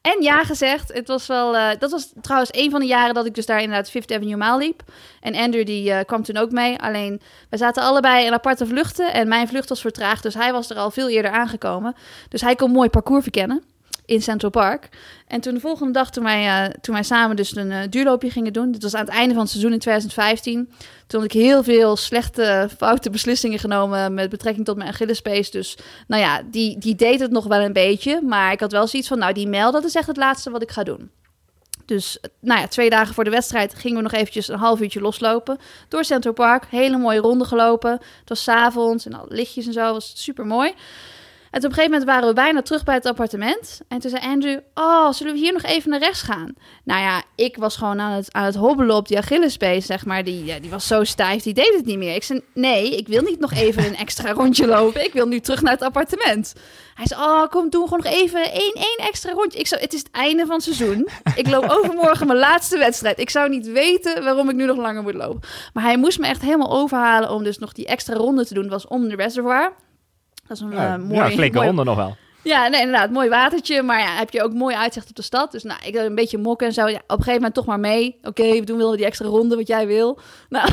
En 0.01 0.21
ja 0.21 0.43
gezegd, 0.43 0.93
het 0.93 1.07
was 1.07 1.27
wel... 1.27 1.57
eh, 1.57 1.79
dat 1.79 1.91
was 1.91 2.13
trouwens 2.21 2.49
een 2.53 2.71
van 2.71 2.79
de 2.79 2.85
jaren 2.85 3.13
dat 3.13 3.25
ik 3.25 3.35
dus 3.35 3.45
daar 3.45 3.61
inderdaad 3.61 3.89
Fifth 3.89 4.11
Avenue 4.11 4.35
Maal 4.37 4.57
liep. 4.57 4.83
En 5.19 5.35
Andrew 5.35 5.65
die 5.65 5.91
eh, 5.91 6.05
kwam 6.05 6.23
toen 6.23 6.37
ook 6.37 6.51
mee. 6.51 6.79
Alleen, 6.79 7.21
we 7.49 7.57
zaten 7.57 7.83
allebei 7.83 8.25
in 8.25 8.33
aparte 8.33 8.65
vluchten. 8.65 9.13
En 9.13 9.27
mijn 9.27 9.47
vlucht 9.47 9.69
was 9.69 9.81
vertraagd, 9.81 10.23
dus 10.23 10.33
hij 10.33 10.51
was 10.51 10.69
er 10.69 10.77
al 10.77 10.91
veel 10.91 11.09
eerder 11.09 11.31
aangekomen. 11.31 11.95
Dus 12.29 12.41
hij 12.41 12.55
kon 12.55 12.71
mooi 12.71 12.89
parcours 12.89 13.23
verkennen 13.23 13.63
in 14.09 14.21
Central 14.21 14.51
Park. 14.51 14.89
En 15.27 15.41
toen 15.41 15.53
de 15.53 15.59
volgende 15.59 15.94
dag, 15.94 16.11
toen 16.11 16.23
wij, 16.23 16.45
eh, 16.45 16.73
toen 16.81 16.94
wij 16.94 17.03
samen 17.03 17.35
dus 17.35 17.56
een 17.56 17.71
eh, 17.71 17.79
duurloopje 17.89 18.29
gingen 18.29 18.53
doen... 18.53 18.71
dit 18.71 18.83
was 18.83 18.95
aan 18.95 19.06
het 19.06 19.13
einde 19.13 19.33
van 19.33 19.41
het 19.41 19.51
seizoen 19.51 19.73
in 19.73 19.79
2015... 19.79 20.71
toen 21.07 21.21
had 21.21 21.33
ik 21.33 21.41
heel 21.41 21.63
veel 21.63 21.95
slechte, 21.95 22.69
foute 22.77 23.09
beslissingen 23.09 23.59
genomen... 23.59 24.13
met 24.13 24.29
betrekking 24.29 24.65
tot 24.65 24.77
mijn 24.77 24.89
Achillespees. 24.89 25.51
Dus 25.51 25.77
nou 26.07 26.21
ja, 26.21 26.41
die, 26.51 26.77
die 26.77 26.95
deed 26.95 27.19
het 27.19 27.31
nog 27.31 27.45
wel 27.45 27.61
een 27.61 27.73
beetje. 27.73 28.21
Maar 28.21 28.51
ik 28.51 28.59
had 28.59 28.71
wel 28.71 28.88
zoiets 28.88 29.09
van, 29.09 29.19
nou 29.19 29.33
die 29.33 29.47
mijl, 29.47 29.71
dat 29.71 29.83
is 29.83 29.95
echt 29.95 30.07
het 30.07 30.17
laatste 30.17 30.50
wat 30.50 30.61
ik 30.61 30.71
ga 30.71 30.83
doen. 30.83 31.11
Dus 31.85 32.17
nou 32.39 32.59
ja, 32.59 32.67
twee 32.67 32.89
dagen 32.89 33.13
voor 33.13 33.23
de 33.23 33.29
wedstrijd 33.29 33.75
gingen 33.75 33.97
we 33.97 34.03
nog 34.03 34.11
eventjes 34.11 34.47
een 34.47 34.59
half 34.59 34.81
uurtje 34.81 35.01
loslopen. 35.01 35.57
Door 35.88 36.03
Central 36.03 36.33
Park, 36.33 36.65
hele 36.69 36.97
mooie 36.97 37.19
ronde 37.19 37.45
gelopen. 37.45 37.91
Het 37.91 38.29
was 38.29 38.47
avonds 38.47 39.06
en 39.06 39.13
al 39.13 39.25
lichtjes 39.27 39.67
en 39.67 39.73
zo, 39.73 39.94
was 39.94 40.13
super 40.15 40.45
mooi. 40.45 40.73
En 41.51 41.57
op 41.57 41.63
een 41.63 41.73
gegeven 41.73 41.91
moment 41.91 42.03
waren 42.03 42.27
we 42.27 42.33
bijna 42.33 42.61
terug 42.61 42.83
bij 42.83 42.95
het 42.95 43.05
appartement. 43.05 43.81
En 43.87 43.99
toen 43.99 44.09
zei 44.09 44.23
Andrew, 44.23 44.59
oh, 44.73 45.11
zullen 45.11 45.33
we 45.33 45.39
hier 45.39 45.53
nog 45.53 45.63
even 45.63 45.89
naar 45.89 45.99
rechts 45.99 46.21
gaan? 46.21 46.53
Nou 46.83 47.01
ja, 47.01 47.23
ik 47.35 47.57
was 47.57 47.75
gewoon 47.75 47.99
aan 47.99 48.11
het, 48.11 48.33
aan 48.33 48.43
het 48.43 48.55
hobbelen 48.55 48.95
op 48.95 49.07
die 49.07 49.17
Achillespees, 49.17 49.85
zeg 49.85 50.05
maar. 50.05 50.23
Die, 50.23 50.45
ja, 50.45 50.59
die 50.59 50.69
was 50.69 50.87
zo 50.87 51.03
stijf, 51.03 51.43
die 51.43 51.53
deed 51.53 51.73
het 51.75 51.85
niet 51.85 51.97
meer. 51.97 52.15
Ik 52.15 52.23
zei, 52.23 52.41
nee, 52.53 52.97
ik 52.97 53.07
wil 53.07 53.21
niet 53.21 53.39
nog 53.39 53.53
even 53.53 53.85
een 53.85 53.95
extra 53.95 54.31
rondje 54.41 54.67
lopen. 54.67 55.03
Ik 55.03 55.13
wil 55.13 55.27
nu 55.27 55.39
terug 55.39 55.61
naar 55.61 55.73
het 55.73 55.81
appartement. 55.81 56.53
Hij 56.93 57.07
zei, 57.07 57.21
oh, 57.21 57.47
kom, 57.47 57.69
doen 57.69 57.81
we 57.81 57.87
gewoon 57.87 58.03
nog 58.03 58.13
even 58.13 58.51
één, 58.51 58.73
één 58.73 58.97
extra 59.07 59.31
rondje. 59.31 59.59
Ik 59.59 59.67
zei, 59.67 59.81
het 59.81 59.93
is 59.93 59.99
het 59.99 60.11
einde 60.11 60.45
van 60.45 60.55
het 60.55 60.63
seizoen. 60.63 61.07
Ik 61.35 61.47
loop 61.47 61.69
overmorgen 61.83 62.27
mijn 62.27 62.39
laatste 62.39 62.77
wedstrijd. 62.77 63.19
Ik 63.19 63.29
zou 63.29 63.49
niet 63.49 63.67
weten 63.67 64.23
waarom 64.23 64.49
ik 64.49 64.55
nu 64.55 64.65
nog 64.65 64.77
langer 64.77 65.03
moet 65.03 65.13
lopen. 65.13 65.49
Maar 65.73 65.83
hij 65.83 65.97
moest 65.97 66.19
me 66.19 66.27
echt 66.27 66.41
helemaal 66.41 66.71
overhalen 66.71 67.31
om 67.31 67.43
dus 67.43 67.57
nog 67.57 67.73
die 67.73 67.85
extra 67.85 68.13
ronde 68.15 68.45
te 68.45 68.53
doen. 68.53 68.63
Dat 68.63 68.71
was 68.71 68.87
om 68.87 69.09
de 69.09 69.15
reservoir. 69.15 69.73
Dat 70.49 70.57
is 70.57 70.63
een 70.63 70.71
Ja, 70.71 70.93
eh, 70.93 70.99
mooi, 70.99 71.13
ja, 71.13 71.29
flinke 71.29 71.55
mooi, 71.55 71.67
ronde 71.67 71.83
nog 71.83 71.95
wel. 71.95 72.15
Ja, 72.41 72.68
nee, 72.68 72.81
inderdaad, 72.81 73.12
mooi 73.12 73.30
watertje. 73.30 73.81
Maar 73.81 74.00
ja, 74.00 74.15
heb 74.15 74.30
je 74.30 74.44
ook 74.44 74.53
mooi 74.53 74.75
uitzicht 74.75 75.09
op 75.09 75.15
de 75.15 75.21
stad. 75.21 75.51
Dus 75.51 75.63
nou, 75.63 75.80
ik 75.83 75.95
een 75.95 76.15
beetje 76.15 76.38
mokken 76.38 76.68
en 76.68 76.74
zo. 76.74 76.88
Ja, 76.88 76.95
op 76.95 77.03
een 77.07 77.15
gegeven 77.15 77.33
moment 77.33 77.53
toch 77.53 77.65
maar 77.65 77.80
mee. 77.80 78.19
Oké, 78.24 78.51
we 78.51 78.63
doen 78.63 78.77
wel 78.77 78.95
die 78.95 79.06
extra 79.06 79.27
ronde 79.27 79.56
wat 79.56 79.68
jij 79.68 79.88
wil. 79.88 80.19
Nou, 80.50 80.71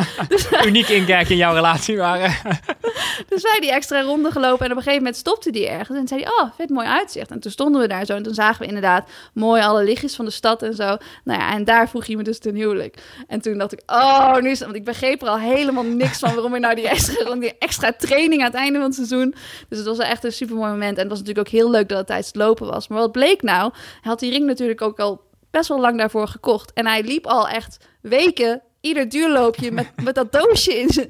Uniek 0.66 0.88
inkijk 0.88 1.28
in 1.28 1.36
jouw 1.36 1.54
relatie 1.54 1.96
waren. 1.96 2.34
dus 3.28 3.42
wij 3.42 3.58
die 3.60 3.72
extra 3.72 4.02
ronde 4.02 4.30
gelopen. 4.30 4.64
En 4.64 4.70
op 4.70 4.76
een 4.76 4.82
gegeven 4.82 4.96
moment 4.96 5.16
stopte 5.16 5.50
die 5.50 5.68
ergens. 5.68 5.98
En 5.98 6.08
zei 6.08 6.22
hij, 6.22 6.30
oh, 6.30 6.50
vet 6.56 6.70
mooi 6.70 6.86
uitzicht. 6.86 7.30
En 7.30 7.40
toen 7.40 7.50
stonden 7.50 7.80
we 7.80 7.88
daar 7.88 8.04
zo. 8.04 8.14
En 8.14 8.22
toen 8.22 8.34
zagen 8.34 8.60
we 8.60 8.66
inderdaad 8.66 9.08
mooi 9.34 9.62
alle 9.62 9.84
lichtjes 9.84 10.14
van 10.14 10.24
de 10.24 10.30
stad 10.30 10.62
en 10.62 10.74
zo. 10.74 10.96
Nou 11.24 11.40
ja, 11.40 11.52
en 11.52 11.64
daar 11.64 11.88
vroeg 11.88 12.06
hij 12.06 12.16
me 12.16 12.22
dus 12.22 12.38
ten 12.38 12.54
huwelijk. 12.54 13.02
En 13.26 13.40
toen 13.40 13.58
dacht 13.58 13.72
ik, 13.72 13.82
oh, 13.86 14.36
nu 14.36 14.50
is 14.50 14.60
Want 14.60 14.74
ik 14.74 14.84
begreep 14.84 15.22
er 15.22 15.28
al 15.28 15.38
helemaal 15.38 15.84
niks 15.84 16.18
van. 16.18 16.34
Waarom 16.34 16.54
ik 16.54 16.60
nou 16.60 16.74
die 16.74 16.88
extra, 16.88 17.34
die 17.34 17.58
extra 17.58 17.92
training 17.92 18.40
aan 18.40 18.50
het 18.50 18.56
einde 18.56 18.78
van 18.78 18.86
het 18.86 18.94
seizoen. 18.94 19.34
Dus 19.68 19.78
het 19.78 19.86
was 19.86 19.98
echt 19.98 20.24
een 20.24 20.32
super 20.32 20.56
mooi 20.56 20.70
moment. 20.70 20.91
En 20.96 21.00
het 21.00 21.08
was 21.08 21.18
natuurlijk 21.18 21.46
ook 21.46 21.52
heel 21.52 21.70
leuk 21.70 21.88
dat 21.88 21.98
het 21.98 22.06
tijdens 22.06 22.28
het 22.28 22.36
lopen 22.36 22.66
was. 22.66 22.88
Maar 22.88 22.98
wat 22.98 23.12
bleek 23.12 23.42
nou? 23.42 23.70
Hij 23.72 24.10
had 24.10 24.18
die 24.18 24.30
ring 24.30 24.46
natuurlijk 24.46 24.82
ook 24.82 25.00
al 25.00 25.20
best 25.50 25.68
wel 25.68 25.80
lang 25.80 25.98
daarvoor 25.98 26.28
gekocht. 26.28 26.72
En 26.72 26.86
hij 26.86 27.02
liep 27.02 27.26
al 27.26 27.48
echt 27.48 27.88
weken 28.00 28.62
ieder 28.82 29.08
duurloopje 29.08 29.72
met, 29.72 29.90
met 30.04 30.14
dat 30.14 30.32
doosje 30.32 30.80
in 30.80 30.88
zijn, 30.88 31.08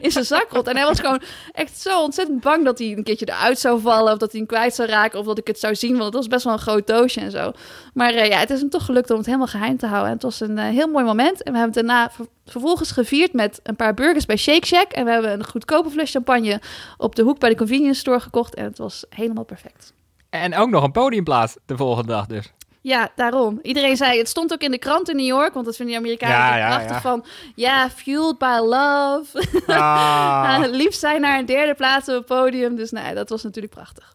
in 0.00 0.10
zijn 0.10 0.24
zak 0.24 0.46
rond. 0.50 0.66
En 0.68 0.76
hij 0.76 0.84
was 0.84 1.00
gewoon 1.00 1.20
echt 1.52 1.80
zo 1.80 2.02
ontzettend 2.02 2.40
bang 2.40 2.64
dat 2.64 2.78
hij 2.78 2.92
een 2.96 3.02
keertje 3.02 3.28
eruit 3.28 3.58
zou 3.58 3.80
vallen... 3.80 4.12
of 4.12 4.18
dat 4.18 4.30
hij 4.30 4.40
hem 4.40 4.48
kwijt 4.48 4.74
zou 4.74 4.88
raken 4.88 5.18
of 5.18 5.26
dat 5.26 5.38
ik 5.38 5.46
het 5.46 5.58
zou 5.58 5.74
zien. 5.74 5.92
Want 5.92 6.04
het 6.04 6.14
was 6.14 6.26
best 6.26 6.44
wel 6.44 6.52
een 6.52 6.58
groot 6.58 6.86
doosje 6.86 7.20
en 7.20 7.30
zo. 7.30 7.52
Maar 7.94 8.14
eh, 8.14 8.28
ja, 8.28 8.38
het 8.38 8.50
is 8.50 8.60
hem 8.60 8.70
toch 8.70 8.84
gelukt 8.84 9.10
om 9.10 9.16
het 9.16 9.26
helemaal 9.26 9.46
geheim 9.46 9.76
te 9.76 9.86
houden. 9.86 10.08
En 10.08 10.14
het 10.14 10.22
was 10.22 10.40
een 10.40 10.58
eh, 10.58 10.68
heel 10.68 10.88
mooi 10.88 11.04
moment. 11.04 11.42
En 11.42 11.52
we 11.52 11.58
hebben 11.58 11.76
het 11.76 11.86
daarna 11.86 12.10
ver- 12.10 12.26
vervolgens 12.46 12.90
gevierd 12.90 13.32
met 13.32 13.60
een 13.62 13.76
paar 13.76 13.94
burgers 13.94 14.26
bij 14.26 14.36
Shake 14.36 14.66
Shack. 14.66 14.92
En 14.92 15.04
we 15.04 15.10
hebben 15.10 15.32
een 15.32 15.46
goedkope 15.46 15.90
fles 15.90 16.10
champagne 16.10 16.60
op 16.96 17.14
de 17.14 17.22
hoek 17.22 17.38
bij 17.38 17.48
de 17.50 17.56
convenience 17.56 18.00
store 18.00 18.20
gekocht. 18.20 18.54
En 18.54 18.64
het 18.64 18.78
was 18.78 19.04
helemaal 19.08 19.44
perfect. 19.44 19.92
En 20.30 20.56
ook 20.56 20.70
nog 20.70 20.84
een 20.84 20.92
podiumplaats 20.92 21.56
de 21.66 21.76
volgende 21.76 22.12
dag 22.12 22.26
dus. 22.26 22.52
Ja, 22.84 23.08
daarom. 23.14 23.58
Iedereen 23.62 23.96
zei, 23.96 24.18
het 24.18 24.28
stond 24.28 24.52
ook 24.52 24.60
in 24.60 24.70
de 24.70 24.78
krant 24.78 25.08
in 25.08 25.16
New 25.16 25.26
York, 25.26 25.54
want 25.54 25.66
dat 25.66 25.76
vinden 25.76 25.94
die 25.94 26.04
Amerikanen 26.04 26.36
Ja, 26.36 26.42
natuurlijk 26.42 26.70
ja, 26.70 26.76
prachtig 26.76 26.94
ja. 26.96 27.10
van, 27.10 27.24
ja, 27.54 27.90
fueled 27.90 28.38
by 28.38 28.58
love. 28.60 29.46
Ah, 29.66 30.64
liefst 30.80 31.00
zijn 31.00 31.20
naar 31.20 31.38
een 31.38 31.46
derde 31.46 31.74
plaats 31.74 32.08
op 32.08 32.14
het 32.14 32.26
podium, 32.26 32.76
dus 32.76 32.90
nee, 32.90 33.14
dat 33.14 33.28
was 33.28 33.42
natuurlijk 33.42 33.74
prachtig. 33.74 34.14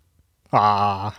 ah. 0.50 1.12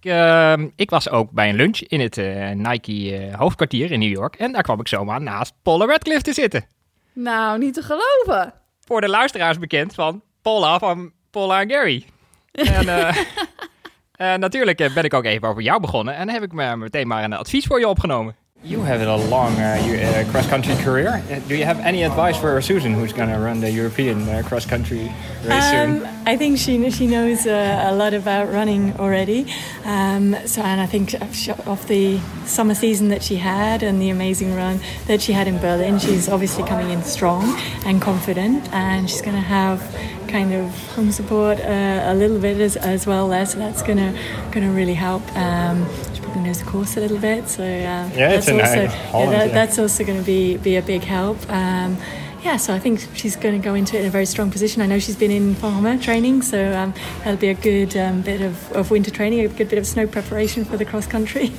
Ik, 0.00 0.10
ehm, 0.10 0.68
ik 0.76 0.90
was 0.90 1.08
ook 1.08 1.30
bij 1.30 1.48
een 1.48 1.54
lunch 1.56 1.78
in 1.78 2.00
het 2.00 2.18
eh, 2.18 2.50
Nike 2.50 3.16
eh, 3.16 3.38
hoofdkwartier 3.38 3.90
in 3.90 3.98
New 3.98 4.12
York. 4.12 4.34
En 4.36 4.52
daar 4.52 4.62
kwam 4.62 4.80
ik 4.80 4.88
zomaar 4.88 5.20
naast 5.20 5.52
Paula 5.62 5.86
Radcliffe 5.86 6.22
te 6.22 6.32
zitten. 6.32 6.66
Nou, 7.12 7.58
niet 7.58 7.74
te 7.74 7.82
geloven. 7.82 8.52
Voor 8.84 9.00
de 9.00 9.08
luisteraars 9.08 9.58
bekend 9.58 9.94
van 9.94 10.22
Paula 10.42 10.78
van 10.78 11.12
Paula 11.30 11.60
en 11.60 11.70
Gary. 11.70 12.04
En 12.52 13.14
eh, 14.16 14.32
eh, 14.32 14.38
natuurlijk 14.38 14.80
eh, 14.80 14.94
ben 14.94 15.04
ik 15.04 15.14
ook 15.14 15.24
even 15.24 15.48
over 15.48 15.62
jou 15.62 15.80
begonnen. 15.80 16.16
En 16.16 16.30
heb 16.30 16.42
ik 16.42 16.52
me 16.52 16.76
meteen 16.76 17.06
maar 17.06 17.24
een 17.24 17.32
advies 17.32 17.66
voor 17.66 17.78
je 17.80 17.88
opgenomen. 17.88 18.34
You 18.66 18.80
have 18.86 19.06
a 19.06 19.18
long 19.28 19.58
uh, 19.58 20.28
cross-country 20.30 20.74
career. 20.84 21.22
do 21.46 21.54
you 21.54 21.64
have 21.66 21.82
any 21.82 22.02
advice 22.02 22.38
for 22.38 22.62
Susan, 22.62 22.94
who's 22.94 23.12
going 23.12 23.30
to 23.30 23.38
run 23.38 23.60
the 23.60 23.70
European 23.70 24.26
uh, 24.28 24.42
cross-country 24.46 25.10
race 25.46 25.72
Um, 25.72 26.02
I 26.26 26.36
think 26.36 26.56
she 26.58 26.90
she 26.90 27.06
knows 27.06 27.46
uh, 27.46 27.90
a 27.90 27.94
lot 27.94 28.14
about 28.14 28.50
running 28.50 28.94
already. 28.98 29.44
Um, 29.84 30.34
so 30.46 30.62
and 30.62 30.80
I 30.80 30.86
think 30.86 31.12
of- 31.12 31.68
of 31.68 31.86
the 31.86 32.18
summer 32.46 32.74
season 32.74 33.08
that 33.08 33.22
she 33.22 33.36
had 33.36 33.82
and 33.82 34.00
the 34.00 34.10
amazing 34.10 34.56
run 34.56 34.78
that 35.06 35.20
she 35.20 35.34
had 35.34 35.46
in 35.46 35.58
Berlin, 35.58 35.98
she's 35.98 36.28
obviously 36.28 36.64
coming 36.64 36.90
in 36.90 37.02
strong 37.02 37.44
and 37.84 38.00
confident, 38.00 38.62
and 38.72 39.10
she's 39.10 39.22
going 39.22 39.36
to 39.36 39.48
have 39.48 39.78
kind 40.34 40.52
of 40.52 40.68
home 40.96 41.12
support 41.12 41.60
uh, 41.60 42.12
a 42.12 42.14
little 42.16 42.40
bit 42.40 42.60
as, 42.60 42.76
as 42.76 43.06
well 43.06 43.28
there. 43.28 43.46
So 43.46 43.56
that's 43.60 43.82
going 43.82 43.98
to 43.98 44.10
going 44.50 44.66
to 44.68 44.74
really 44.74 44.94
help. 44.94 45.22
Um, 45.36 45.86
she 46.12 46.20
probably 46.22 46.42
knows 46.42 46.58
the 46.58 46.68
course 46.68 46.96
a 46.96 47.00
little 47.00 47.20
bit, 47.20 47.48
so 47.48 47.62
uh, 47.62 47.66
Yeah, 47.66 48.10
that's 48.30 48.48
uh, 48.48 48.54
also 48.54 48.86
Holland, 48.86 49.30
yeah, 49.30 49.38
that, 49.38 49.48
yeah. 49.48 49.54
that's 49.54 49.78
also 49.78 50.04
going 50.04 50.18
to 50.18 50.26
be 50.26 50.56
be 50.56 50.74
a 50.74 50.82
big 50.82 51.04
help. 51.04 51.38
Um, 51.48 51.96
yeah, 52.42 52.56
so 52.56 52.74
I 52.74 52.80
think 52.80 53.08
she's 53.14 53.36
going 53.36 53.54
to 53.60 53.64
go 53.64 53.74
into 53.74 53.96
it 53.96 54.00
in 54.00 54.06
a 54.06 54.10
very 54.10 54.26
strong 54.26 54.50
position. 54.50 54.82
I 54.82 54.86
know 54.86 54.98
she's 54.98 55.16
been 55.16 55.30
in 55.30 55.54
farmer 55.54 55.96
training, 55.98 56.42
so 56.42 56.58
um, 56.80 56.92
that'll 57.18 57.40
be 57.40 57.48
a 57.48 57.54
good 57.54 57.96
um, 57.96 58.22
bit 58.22 58.40
of, 58.42 58.72
of 58.72 58.90
winter 58.90 59.12
training, 59.12 59.38
a 59.40 59.48
good 59.48 59.68
bit 59.68 59.78
of 59.78 59.86
snow 59.86 60.06
preparation 60.08 60.64
for 60.64 60.76
the 60.76 60.84
cross 60.84 61.06
country. 61.06 61.52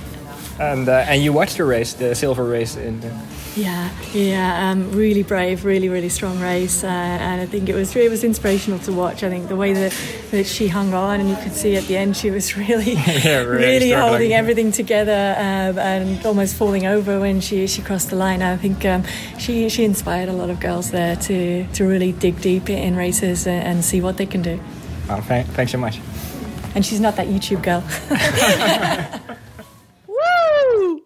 And 0.60 0.89
uh, 0.89 1.12
and 1.12 1.24
you 1.24 1.32
watched 1.32 1.58
the 1.58 1.63
race, 1.63 1.94
the 1.94 2.13
silver 2.13 2.44
race 2.44 2.75
in. 2.75 3.00
The... 3.00 3.12
Yeah, 3.55 3.89
yeah, 4.12 4.69
um, 4.69 4.91
really 4.91 5.24
brave, 5.24 5.63
really, 5.63 5.88
really 5.88 6.09
strong 6.09 6.41
race, 6.41 6.83
uh, 6.83 6.88
and 6.88 7.39
I 7.39 7.45
think 7.45 7.69
it 7.69 7.74
was 7.74 7.95
it 7.95 8.12
was 8.12 8.25
inspirational 8.25 8.79
to 8.79 8.91
watch. 8.91 9.24
I 9.24 9.29
think 9.29 9.47
the 9.47 9.55
way 9.55 9.71
that, 9.71 9.93
that 10.31 10.45
she 10.45 10.67
hung 10.67 10.93
on, 10.93 11.21
and 11.21 11.29
you 11.29 11.38
could 11.38 11.53
see 11.53 11.77
at 11.77 11.85
the 11.85 11.95
end 11.95 12.17
she 12.17 12.31
was 12.31 12.57
really, 12.57 12.95
really 13.24 13.45
really, 13.45 13.91
holding 13.91 14.33
everything 14.33 14.74
together 14.74 15.35
um, 15.38 15.79
and 15.79 16.25
almost 16.25 16.55
falling 16.55 16.85
over 16.85 17.21
when 17.21 17.39
she, 17.39 17.65
she 17.67 17.81
crossed 17.81 18.09
the 18.09 18.17
line. 18.17 18.41
I 18.41 18.57
think 18.57 18.83
um, 18.83 19.05
she 19.39 19.69
she 19.69 19.85
inspired 19.85 20.27
a 20.27 20.33
lot 20.33 20.50
of 20.50 20.59
girls 20.59 20.91
there 20.91 21.15
to 21.15 21.65
to 21.65 21.88
really 21.88 22.12
dig 22.12 22.41
deep 22.41 22.69
in 22.69 22.97
races 22.97 23.47
and, 23.47 23.65
and 23.65 23.85
see 23.85 24.01
what 24.01 24.17
they 24.17 24.25
can 24.25 24.41
do. 24.41 24.59
Oh, 25.09 25.21
thank, 25.21 25.47
thanks 25.47 25.71
so 25.71 25.77
much. 25.77 26.01
And 26.75 26.85
she's 26.85 27.00
not 27.00 27.15
that 27.15 27.27
YouTube 27.27 27.63
girl. 27.63 27.81
Woe! 30.09 31.00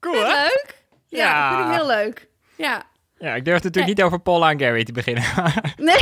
Cool, 0.00 0.12
Vind 0.12 0.57
Ja, 1.18 1.50
Ja. 1.50 1.56
vind 1.56 1.68
ik 1.68 1.74
heel 1.76 1.86
leuk. 1.86 2.28
Ja. 2.56 2.82
Ja, 3.18 3.34
ik 3.34 3.44
durfde 3.44 3.66
natuurlijk 3.66 3.96
niet 3.96 4.04
over 4.06 4.20
Paula 4.20 4.50
en 4.50 4.60
Gary 4.60 4.84
te 4.84 4.92
beginnen. 4.92 5.24
Nee. 5.76 5.96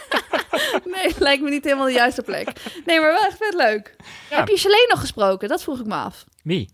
nee, 0.94 1.12
lijkt 1.18 1.42
me 1.42 1.50
niet 1.50 1.64
helemaal 1.64 1.86
de 1.86 1.92
juiste 1.92 2.22
plek. 2.22 2.48
Nee, 2.86 3.00
maar 3.00 3.12
wel 3.12 3.26
echt 3.26 3.36
vet 3.36 3.54
leuk. 3.54 3.96
Ja. 4.30 4.36
Heb 4.36 4.48
je 4.48 4.58
Shalane 4.58 4.86
nog 4.88 5.00
gesproken? 5.00 5.48
Dat 5.48 5.62
vroeg 5.62 5.80
ik 5.80 5.86
me 5.86 5.94
af. 5.94 6.24
Wie? 6.42 6.70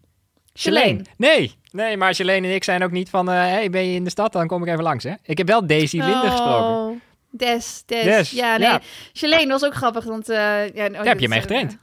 Shalane. 0.54 1.00
Nee, 1.16 1.54
nee, 1.70 1.96
maar 1.96 2.14
Shalane 2.14 2.46
en 2.46 2.54
ik 2.54 2.64
zijn 2.64 2.82
ook 2.82 2.90
niet 2.90 3.10
van... 3.10 3.30
eh 3.30 3.34
hey, 3.34 3.70
ben 3.70 3.86
je 3.88 3.94
in 3.94 4.04
de 4.04 4.10
stad? 4.10 4.32
Dan 4.32 4.46
kom 4.46 4.62
ik 4.62 4.68
even 4.68 4.82
langs, 4.82 5.04
hè? 5.04 5.12
Ik 5.22 5.38
heb 5.38 5.46
wel 5.48 5.66
Daisy 5.66 5.98
Linde 5.98 6.28
gesproken. 6.30 6.76
Oh, 6.76 6.96
Des, 7.30 7.82
Des. 7.86 8.04
Des, 8.04 8.30
Ja, 8.30 8.56
nee. 8.56 8.68
ja. 9.12 9.46
Was 9.46 9.64
ook 9.64 9.74
grappig, 9.74 10.04
want... 10.04 10.28
eh 10.28 10.74
ja, 10.74 10.86
oh, 10.86 11.02
heb 11.02 11.20
je 11.20 11.28
mee 11.28 11.38
eh, 11.38 11.44
getraind? 11.44 11.78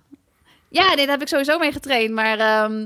Ja, 0.70 0.88
nee, 0.88 0.96
daar 0.96 1.08
heb 1.08 1.22
ik 1.22 1.28
sowieso 1.28 1.58
mee 1.60 1.72
getraind. 1.72 2.12
Maar 2.14 2.40
ehm, 2.40 2.86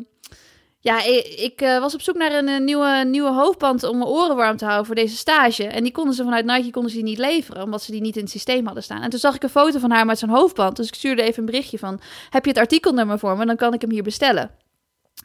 ja, 0.81 1.03
ik, 1.37 1.61
eh, 1.61 1.79
was 1.79 1.93
op 1.93 2.01
zoek 2.01 2.15
naar 2.15 2.31
een, 2.31 2.47
eh, 2.47 2.59
nieuwe, 2.59 3.03
nieuwe 3.07 3.31
hoofdband 3.31 3.83
om 3.83 3.97
mijn 3.97 4.09
oren 4.09 4.35
warm 4.35 4.57
te 4.57 4.65
houden 4.65 4.85
voor 4.85 4.95
deze 4.95 5.17
stage. 5.17 5.67
En 5.67 5.83
die 5.83 5.91
konden 5.91 6.13
ze 6.13 6.23
vanuit 6.23 6.45
Nike 6.45 6.71
konden 6.71 6.91
ze 6.91 6.97
die 6.97 7.05
niet 7.05 7.17
leveren, 7.17 7.63
omdat 7.63 7.83
ze 7.83 7.91
die 7.91 8.01
niet 8.01 8.15
in 8.15 8.21
het 8.21 8.31
systeem 8.31 8.65
hadden 8.65 8.83
staan. 8.83 9.01
En 9.01 9.09
toen 9.09 9.19
zag 9.19 9.35
ik 9.35 9.43
een 9.43 9.49
foto 9.49 9.79
van 9.79 9.91
haar 9.91 10.05
met 10.05 10.19
zo'n 10.19 10.29
hoofdband. 10.29 10.75
Dus 10.75 10.87
ik 10.87 10.95
stuurde 10.95 11.21
even 11.21 11.39
een 11.39 11.45
berichtje 11.45 11.77
van, 11.77 11.99
heb 12.29 12.43
je 12.43 12.49
het 12.49 12.59
artikelnummer 12.59 13.19
voor 13.19 13.37
me? 13.37 13.45
Dan 13.45 13.55
kan 13.55 13.73
ik 13.73 13.81
hem 13.81 13.91
hier 13.91 14.03
bestellen. 14.03 14.51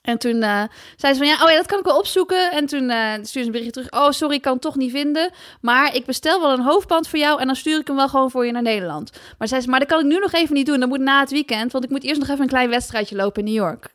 En 0.02 0.18
toen 0.18 0.36
uh, 0.36 0.62
zei 0.96 1.12
ze 1.12 1.18
van 1.18 1.26
ja, 1.26 1.44
oh 1.44 1.50
ja, 1.50 1.56
dat 1.56 1.66
kan 1.66 1.78
ik 1.78 1.84
wel 1.84 1.98
opzoeken. 1.98 2.50
En 2.50 2.66
toen 2.66 2.90
stuurde 2.90 3.28
ze 3.30 3.38
een 3.38 3.50
berichtje 3.50 3.70
terug. 3.70 3.90
Oh, 3.90 4.10
sorry, 4.10 4.34
ik 4.34 4.42
kan 4.42 4.52
het 4.52 4.62
toch 4.62 4.76
niet 4.76 4.90
vinden. 4.90 5.30
Maar 5.60 5.94
ik 5.94 6.04
bestel 6.04 6.40
wel 6.40 6.52
een 6.52 6.60
hoofdband 6.62 7.08
voor 7.08 7.18
jou 7.18 7.40
en 7.40 7.46
dan 7.46 7.56
stuur 7.56 7.80
ik 7.80 7.86
hem 7.86 7.96
wel 7.96 8.08
gewoon 8.08 8.30
voor 8.30 8.46
je 8.46 8.52
naar 8.52 8.62
Nederland. 8.62 9.10
Maar 9.38 9.48
zei 9.48 9.60
ze, 9.60 9.68
maar 9.68 9.78
dat 9.78 9.88
kan 9.88 10.00
ik 10.00 10.06
nu 10.06 10.18
nog 10.18 10.32
even 10.32 10.54
niet 10.54 10.66
doen. 10.66 10.80
Dat 10.80 10.88
moet 10.88 11.00
na 11.00 11.20
het 11.20 11.30
weekend, 11.30 11.72
want 11.72 11.84
ik 11.84 11.90
moet 11.90 12.04
eerst 12.04 12.20
nog 12.20 12.28
even 12.28 12.42
een 12.42 12.48
klein 12.48 12.68
wedstrijdje 12.68 13.16
lopen 13.16 13.46
in 13.46 13.52
New 13.52 13.62
York. 13.62 13.93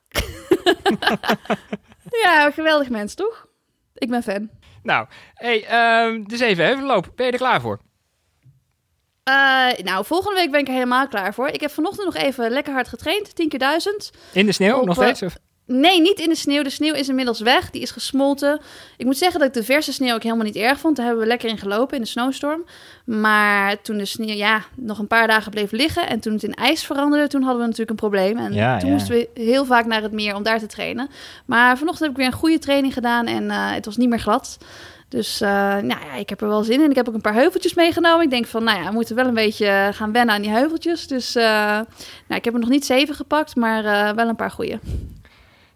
ja, 2.24 2.52
geweldig 2.52 2.90
mens, 2.90 3.14
toch? 3.14 3.48
Ik 3.94 4.10
ben 4.10 4.24
fan. 4.24 4.50
Nou, 4.84 5.08
hey, 5.34 6.06
um, 6.06 6.28
dus 6.28 6.40
even 6.40 6.66
Heuvelloop. 6.66 7.12
Ben 7.16 7.26
je 7.26 7.32
er 7.32 7.38
klaar 7.38 7.62
voor? 7.62 7.80
Uh, 9.30 9.72
nou, 9.84 10.06
volgende 10.06 10.40
week 10.40 10.52
ben 10.52 10.60
ik 10.60 10.68
er 10.68 10.74
helemaal 10.74 11.08
klaar 11.08 11.34
voor. 11.34 11.48
Ik 11.48 11.62
heb 11.62 11.72
vanochtend 11.72 12.06
nog 12.06 12.24
even 12.24 12.52
lekker 12.52 12.74
hard 12.74 12.88
getraind. 12.88 13.36
10 13.36 13.50
keer 13.50 13.60
1000. 13.60 14.12
In 14.34 14.46
de 14.46 14.52
sneeuw, 14.52 14.78
Op, 14.78 14.86
nog 14.86 14.96
steeds? 14.96 15.22
Of? 15.22 15.36
Nee, 15.72 16.02
niet 16.02 16.20
in 16.20 16.30
de 16.30 16.36
sneeuw. 16.36 16.64
De 16.64 16.70
sneeuw 16.70 16.94
is 16.94 17.10
inmiddels 17.10 17.40
weg. 17.40 17.70
Die 17.70 17.82
is 17.82 17.92
gesmolten. 17.92 18.60
Ik 18.98 19.06
moet 19.06 19.18
zeggen 19.18 19.40
dat 19.40 19.48
ik 19.48 19.54
de 19.54 19.64
verse 19.64 19.94
sneeuw 19.94 20.14
ook 20.14 20.24
helemaal 20.24 20.46
niet 20.46 20.56
erg 20.56 20.80
vond. 20.80 20.96
Daar 20.96 21.06
hebben 21.06 21.24
we 21.24 21.30
lekker 21.30 21.50
in 21.50 21.58
gelopen 21.58 21.96
in 21.96 22.02
de 22.02 22.08
snowstorm. 22.08 22.66
Maar 23.06 23.82
toen 23.82 23.98
de 23.98 24.06
sneeuw 24.06 24.36
ja, 24.36 24.64
nog 24.76 25.00
een 25.00 25.08
paar 25.08 25.28
dagen 25.28 25.52
bleef 25.52 25.72
liggen 25.72 26.08
en 26.08 26.20
toen 26.20 26.34
het 26.34 26.44
in 26.44 26.54
ijs 26.54 26.86
veranderde, 26.86 27.28
toen 27.28 27.42
hadden 27.42 27.60
we 27.60 27.66
natuurlijk 27.66 27.90
een 27.90 28.10
probleem. 28.10 28.38
En 28.38 28.54
ja, 28.54 28.78
toen 28.78 28.88
ja. 28.88 28.94
moesten 28.94 29.16
we 29.16 29.30
heel 29.34 29.66
vaak 29.66 29.86
naar 29.86 30.02
het 30.02 30.12
meer 30.12 30.36
om 30.36 30.44
daar 30.44 30.60
te 30.60 30.66
trainen. 30.66 31.10
Maar 31.46 31.78
vanochtend 31.78 32.00
heb 32.04 32.12
ik 32.12 32.18
weer 32.18 32.34
een 32.34 32.40
goede 32.40 32.60
training 32.60 32.94
gedaan 32.94 33.26
en 33.26 33.44
uh, 33.44 33.72
het 33.72 33.86
was 33.86 33.98
niet 33.98 34.10
meer 34.10 34.20
glad. 34.20 34.58
Dus 35.08 35.42
uh, 35.42 35.50
nou 35.50 35.88
ja, 35.88 36.14
ik 36.16 36.30
heb 36.30 36.42
er 36.42 36.48
wel 36.48 36.64
zin 36.64 36.82
in. 36.82 36.90
Ik 36.90 36.96
heb 36.96 37.08
ook 37.08 37.14
een 37.14 37.22
paar 37.22 37.34
heuveltjes 37.34 37.74
meegenomen. 37.74 38.24
Ik 38.24 38.30
denk 38.30 38.46
van, 38.46 38.64
nou 38.64 38.80
ja, 38.80 38.88
we 38.88 38.94
moeten 38.94 39.16
wel 39.16 39.28
een 39.28 39.34
beetje 39.34 39.90
gaan 39.94 40.12
wennen 40.12 40.36
aan 40.36 40.42
die 40.42 40.52
heuveltjes. 40.52 41.08
Dus 41.08 41.36
uh, 41.36 41.44
nou, 41.44 41.86
ik 42.28 42.46
heb 42.46 42.54
er 42.54 42.60
nog 42.60 42.70
niet 42.70 42.86
zeven 42.86 43.16
gepakt, 43.16 43.56
maar 43.56 44.16
wel 44.16 44.28
een 44.28 44.36
paar 44.36 44.52
goede. 44.52 44.80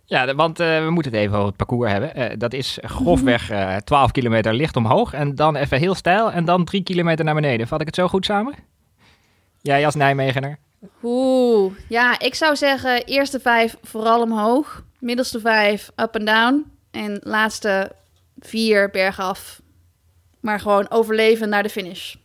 Ja, 0.05 0.35
want 0.35 0.59
uh, 0.59 0.83
we 0.83 0.89
moeten 0.89 1.11
het 1.11 1.21
even 1.21 1.35
over 1.35 1.47
het 1.47 1.57
parcours 1.57 1.91
hebben. 1.91 2.19
Uh, 2.19 2.37
dat 2.37 2.53
is 2.53 2.77
grofweg 2.81 3.51
uh, 3.51 3.75
12 3.75 4.11
kilometer 4.11 4.53
licht 4.53 4.75
omhoog 4.75 5.13
en 5.13 5.35
dan 5.35 5.55
even 5.55 5.77
heel 5.77 5.95
stijl 5.95 6.31
en 6.31 6.45
dan 6.45 6.65
3 6.65 6.83
kilometer 6.83 7.25
naar 7.25 7.33
beneden. 7.33 7.67
Vat 7.67 7.79
ik 7.79 7.85
het 7.85 7.95
zo 7.95 8.07
goed 8.07 8.25
samen? 8.25 8.53
Jij 9.61 9.85
als 9.85 9.95
Nijmegener? 9.95 10.57
Oeh, 11.03 11.73
ja, 11.87 12.19
ik 12.19 12.35
zou 12.35 12.55
zeggen 12.55 13.05
eerste 13.05 13.39
vijf 13.39 13.77
vooral 13.81 14.21
omhoog, 14.21 14.83
middelste 14.99 15.39
vijf 15.39 15.91
up 15.95 16.15
en 16.15 16.25
down 16.25 16.71
en 16.91 17.19
laatste 17.23 17.91
vier 18.39 18.89
bergaf. 18.89 19.61
Maar 20.39 20.59
gewoon 20.59 20.89
overleven 20.89 21.49
naar 21.49 21.63
de 21.63 21.69
finish. 21.69 22.15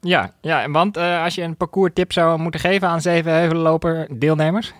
Ja, 0.00 0.32
ja 0.40 0.70
want 0.70 0.96
uh, 0.96 1.22
als 1.22 1.34
je 1.34 1.42
een 1.42 1.56
parcours 1.56 1.90
tip 1.94 2.12
zou 2.12 2.38
moeten 2.38 2.60
geven 2.60 2.88
aan 2.88 3.00
zeven 3.00 3.32
heuvelloper 3.32 4.06
deelnemers? 4.18 4.72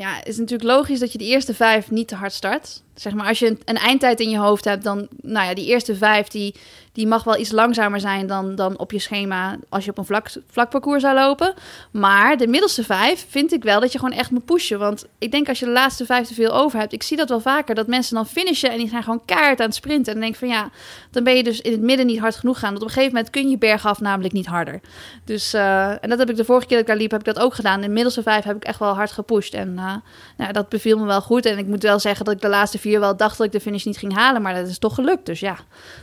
Ja, 0.00 0.24
is 0.24 0.38
natuurlijk 0.38 0.70
logisch 0.70 0.98
dat 0.98 1.12
je 1.12 1.18
de 1.18 1.24
eerste 1.24 1.54
vijf 1.54 1.90
niet 1.90 2.08
te 2.08 2.14
hard 2.14 2.32
start. 2.32 2.82
Zeg 3.00 3.14
maar, 3.14 3.26
als 3.26 3.38
je 3.38 3.46
een, 3.46 3.60
een, 3.64 3.76
eindtijd 3.76 4.20
in 4.20 4.30
je 4.30 4.38
hoofd 4.38 4.64
hebt, 4.64 4.84
dan, 4.84 5.08
nou 5.22 5.46
ja, 5.46 5.54
die 5.54 5.66
eerste 5.66 5.94
vijf, 5.96 6.28
die, 6.28 6.54
die 6.92 7.06
mag 7.06 7.24
wel 7.24 7.38
iets 7.38 7.50
langzamer 7.50 8.00
zijn 8.00 8.26
dan, 8.26 8.54
dan 8.54 8.78
op 8.78 8.92
je 8.92 8.98
schema 8.98 9.56
als 9.68 9.84
je 9.84 9.90
op 9.90 9.98
een 9.98 10.04
vlak, 10.04 10.30
vlak 10.50 10.70
parcours 10.70 11.02
zou 11.02 11.14
lopen. 11.14 11.54
Maar 11.90 12.36
de 12.36 12.46
middelste 12.46 12.84
vijf 12.84 13.26
vind 13.28 13.52
ik 13.52 13.62
wel 13.62 13.80
dat 13.80 13.92
je 13.92 13.98
gewoon 13.98 14.18
echt 14.18 14.30
moet 14.30 14.44
pushen. 14.44 14.78
Want 14.78 15.06
ik 15.18 15.30
denk 15.30 15.48
als 15.48 15.58
je 15.58 15.64
de 15.64 15.70
laatste 15.70 16.04
vijf 16.04 16.26
te 16.26 16.34
veel 16.34 16.50
over 16.50 16.78
hebt, 16.78 16.92
ik 16.92 17.02
zie 17.02 17.16
dat 17.16 17.28
wel 17.28 17.40
vaker, 17.40 17.74
dat 17.74 17.86
mensen 17.86 18.14
dan 18.14 18.26
finishen 18.26 18.70
en 18.70 18.78
die 18.78 18.88
gaan 18.88 19.02
gewoon 19.02 19.24
kaart 19.24 19.60
aan 19.60 19.66
het 19.66 19.74
sprinten. 19.74 20.06
En 20.06 20.20
dan 20.20 20.28
denk 20.28 20.36
van 20.36 20.48
ja, 20.48 20.70
dan 21.10 21.24
ben 21.24 21.36
je 21.36 21.42
dus 21.42 21.60
in 21.60 21.72
het 21.72 21.80
midden 21.80 22.06
niet 22.06 22.18
hard 22.18 22.36
genoeg 22.36 22.58
gaan. 22.58 22.70
Want 22.70 22.82
op 22.82 22.88
een 22.88 22.94
gegeven 22.94 23.14
moment 23.14 23.32
kun 23.32 23.50
je 23.50 23.58
bergaf 23.58 24.00
namelijk 24.00 24.34
niet 24.34 24.46
harder. 24.46 24.80
Dus, 25.24 25.54
uh, 25.54 25.88
en 25.88 26.08
dat 26.08 26.18
heb 26.18 26.30
ik 26.30 26.36
de 26.36 26.44
vorige 26.44 26.66
keer 26.66 26.76
dat 26.76 26.86
ik 26.86 26.92
daar 26.92 27.02
liep, 27.02 27.10
heb 27.10 27.20
ik 27.20 27.34
dat 27.34 27.44
ook 27.44 27.54
gedaan. 27.54 27.80
De 27.80 27.88
middelste 27.88 28.22
vijf 28.22 28.44
heb 28.44 28.56
ik 28.56 28.64
echt 28.64 28.78
wel 28.78 28.94
hard 28.94 29.12
gepusht. 29.12 29.54
En 29.54 29.72
uh, 29.76 29.94
nou, 30.36 30.52
dat 30.52 30.68
beviel 30.68 30.98
me 30.98 31.06
wel 31.06 31.20
goed. 31.20 31.46
En 31.46 31.58
ik 31.58 31.66
moet 31.66 31.82
wel 31.82 31.98
zeggen 31.98 32.24
dat 32.24 32.34
ik 32.34 32.40
de 32.40 32.48
laatste 32.48 32.78
vier 32.78 32.89
wel 32.98 33.16
dacht 33.16 33.38
dat 33.38 33.46
ik 33.46 33.52
de 33.52 33.60
finish 33.60 33.84
niet 33.84 33.98
ging 33.98 34.14
halen, 34.14 34.42
maar 34.42 34.54
dat 34.54 34.68
is 34.68 34.78
toch 34.78 34.94
gelukt. 34.94 35.26
Dus 35.26 35.40
ja, 35.40 35.56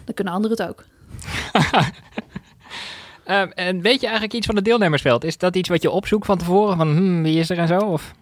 dan 0.06 0.14
kunnen 0.14 0.34
anderen 0.34 0.58
het 0.58 0.70
ook. 0.70 0.84
um, 3.28 3.52
en 3.68 3.82
weet 3.82 4.00
je 4.00 4.06
eigenlijk 4.06 4.34
iets 4.34 4.46
van 4.46 4.56
het 4.56 4.66
deelnemersveld? 4.66 5.24
Is 5.24 5.38
dat 5.38 5.56
iets 5.56 5.70
wat 5.70 5.82
je 5.82 5.92
opzoekt 5.92 6.26
van 6.26 6.38
tevoren? 6.38 6.78
Van 6.78 6.88
hmm, 6.88 7.24
wie 7.24 7.40
is 7.40 7.50
er 7.50 7.58
en 7.58 7.68
zo? 7.68 7.78
Of? 7.80 8.14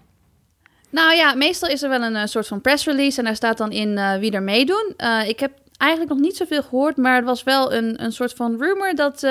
Nou 0.89 1.15
ja, 1.15 1.33
meestal 1.33 1.69
is 1.69 1.83
er 1.83 1.89
wel 1.89 2.01
een, 2.01 2.15
een 2.15 2.27
soort 2.27 2.47
van 2.47 2.61
press 2.61 2.85
release 2.85 3.17
en 3.17 3.25
daar 3.25 3.35
staat 3.35 3.57
dan 3.57 3.71
in 3.71 3.89
uh, 3.89 4.15
wie 4.15 4.31
er 4.31 4.43
meedoen. 4.43 4.93
Uh, 4.97 5.27
ik 5.27 5.39
heb 5.39 5.51
eigenlijk 5.77 6.11
nog 6.11 6.21
niet 6.21 6.35
zoveel 6.35 6.63
gehoord, 6.63 6.97
maar 6.97 7.15
het 7.15 7.25
was 7.25 7.43
wel 7.43 7.73
een, 7.73 8.03
een 8.03 8.11
soort 8.11 8.33
van 8.33 8.57
rumor 8.59 8.95
dat. 8.95 9.23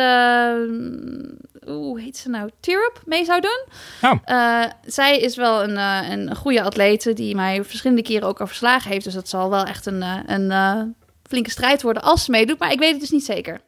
Hoe 1.66 2.00
heet 2.00 2.16
ze 2.16 2.28
nou? 2.28 2.50
Tirop 2.60 3.02
mee 3.04 3.24
zou 3.24 3.40
doen. 3.40 3.64
Oh. 4.02 4.12
Uh, 4.26 4.64
zij 4.84 5.18
is 5.18 5.36
wel 5.36 5.62
een, 5.62 5.76
uh, 5.76 6.10
een 6.10 6.36
goede 6.36 6.62
atlete 6.62 7.12
die 7.12 7.34
mij 7.34 7.64
verschillende 7.64 8.02
keren 8.02 8.28
ook 8.28 8.40
al 8.40 8.46
verslagen 8.46 8.90
heeft. 8.90 9.04
Dus 9.04 9.14
dat 9.14 9.28
zal 9.28 9.50
wel 9.50 9.64
echt 9.64 9.86
een, 9.86 10.02
een 10.32 10.94
flinke 11.22 11.50
strijd 11.50 11.82
worden 11.82 12.02
als 12.02 12.24
ze 12.24 12.30
meedoet. 12.30 12.58
Maar 12.58 12.72
ik 12.72 12.78
weet 12.78 12.90
het 12.90 13.00
dus 13.00 13.10
niet 13.10 13.24
zeker. 13.24 13.60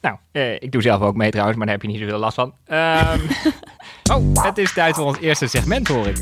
Nou, 0.00 0.16
ik 0.58 0.72
doe 0.72 0.82
zelf 0.82 1.00
ook 1.00 1.16
mee 1.16 1.30
trouwens, 1.30 1.56
maar 1.56 1.66
daar 1.66 1.74
heb 1.74 1.84
je 1.84 1.90
niet 1.90 2.00
zoveel 2.00 2.18
last 2.18 2.34
van. 2.34 2.54
Um, 2.66 3.28
oh, 4.34 4.44
het 4.44 4.58
is 4.58 4.72
tijd 4.72 4.94
voor 4.94 5.04
ons 5.04 5.18
eerste 5.18 5.46
segment, 5.46 5.88
hoor 5.88 6.06
ik. 6.06 6.16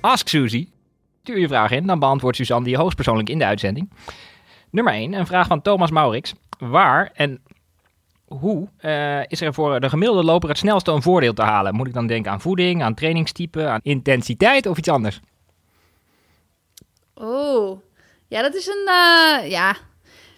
Ask 0.00 0.28
Suzy. 0.28 0.68
Stuur 1.22 1.38
je 1.38 1.48
vraag 1.48 1.70
in, 1.70 1.86
dan 1.86 1.98
beantwoordt 1.98 2.36
Suzanne 2.36 2.64
die 2.64 2.76
hoogstpersoonlijk 2.76 3.28
in 3.28 3.38
de 3.38 3.44
uitzending. 3.44 3.90
Nummer 4.70 4.92
1, 4.92 5.12
een 5.12 5.26
vraag 5.26 5.46
van 5.46 5.62
Thomas 5.62 5.90
Maurix. 5.90 6.34
Waar 6.58 7.10
en 7.14 7.40
hoe 8.28 8.68
uh, 8.80 9.20
is 9.26 9.40
er 9.40 9.54
voor 9.54 9.80
de 9.80 9.88
gemiddelde 9.88 10.24
loper 10.24 10.48
het 10.48 10.58
snelste 10.58 10.90
een 10.90 11.02
voordeel 11.02 11.34
te 11.34 11.42
halen? 11.42 11.74
Moet 11.74 11.86
ik 11.86 11.94
dan 11.94 12.06
denken 12.06 12.32
aan 12.32 12.40
voeding, 12.40 12.82
aan 12.82 12.94
trainingstype, 12.94 13.66
aan 13.66 13.80
intensiteit 13.82 14.66
of 14.66 14.78
iets 14.78 14.88
anders? 14.88 15.20
Oh, 17.14 17.80
ja, 18.28 18.42
dat 18.42 18.54
is 18.54 18.66
een. 18.66 18.88
Uh, 18.88 19.50
ja. 19.50 19.76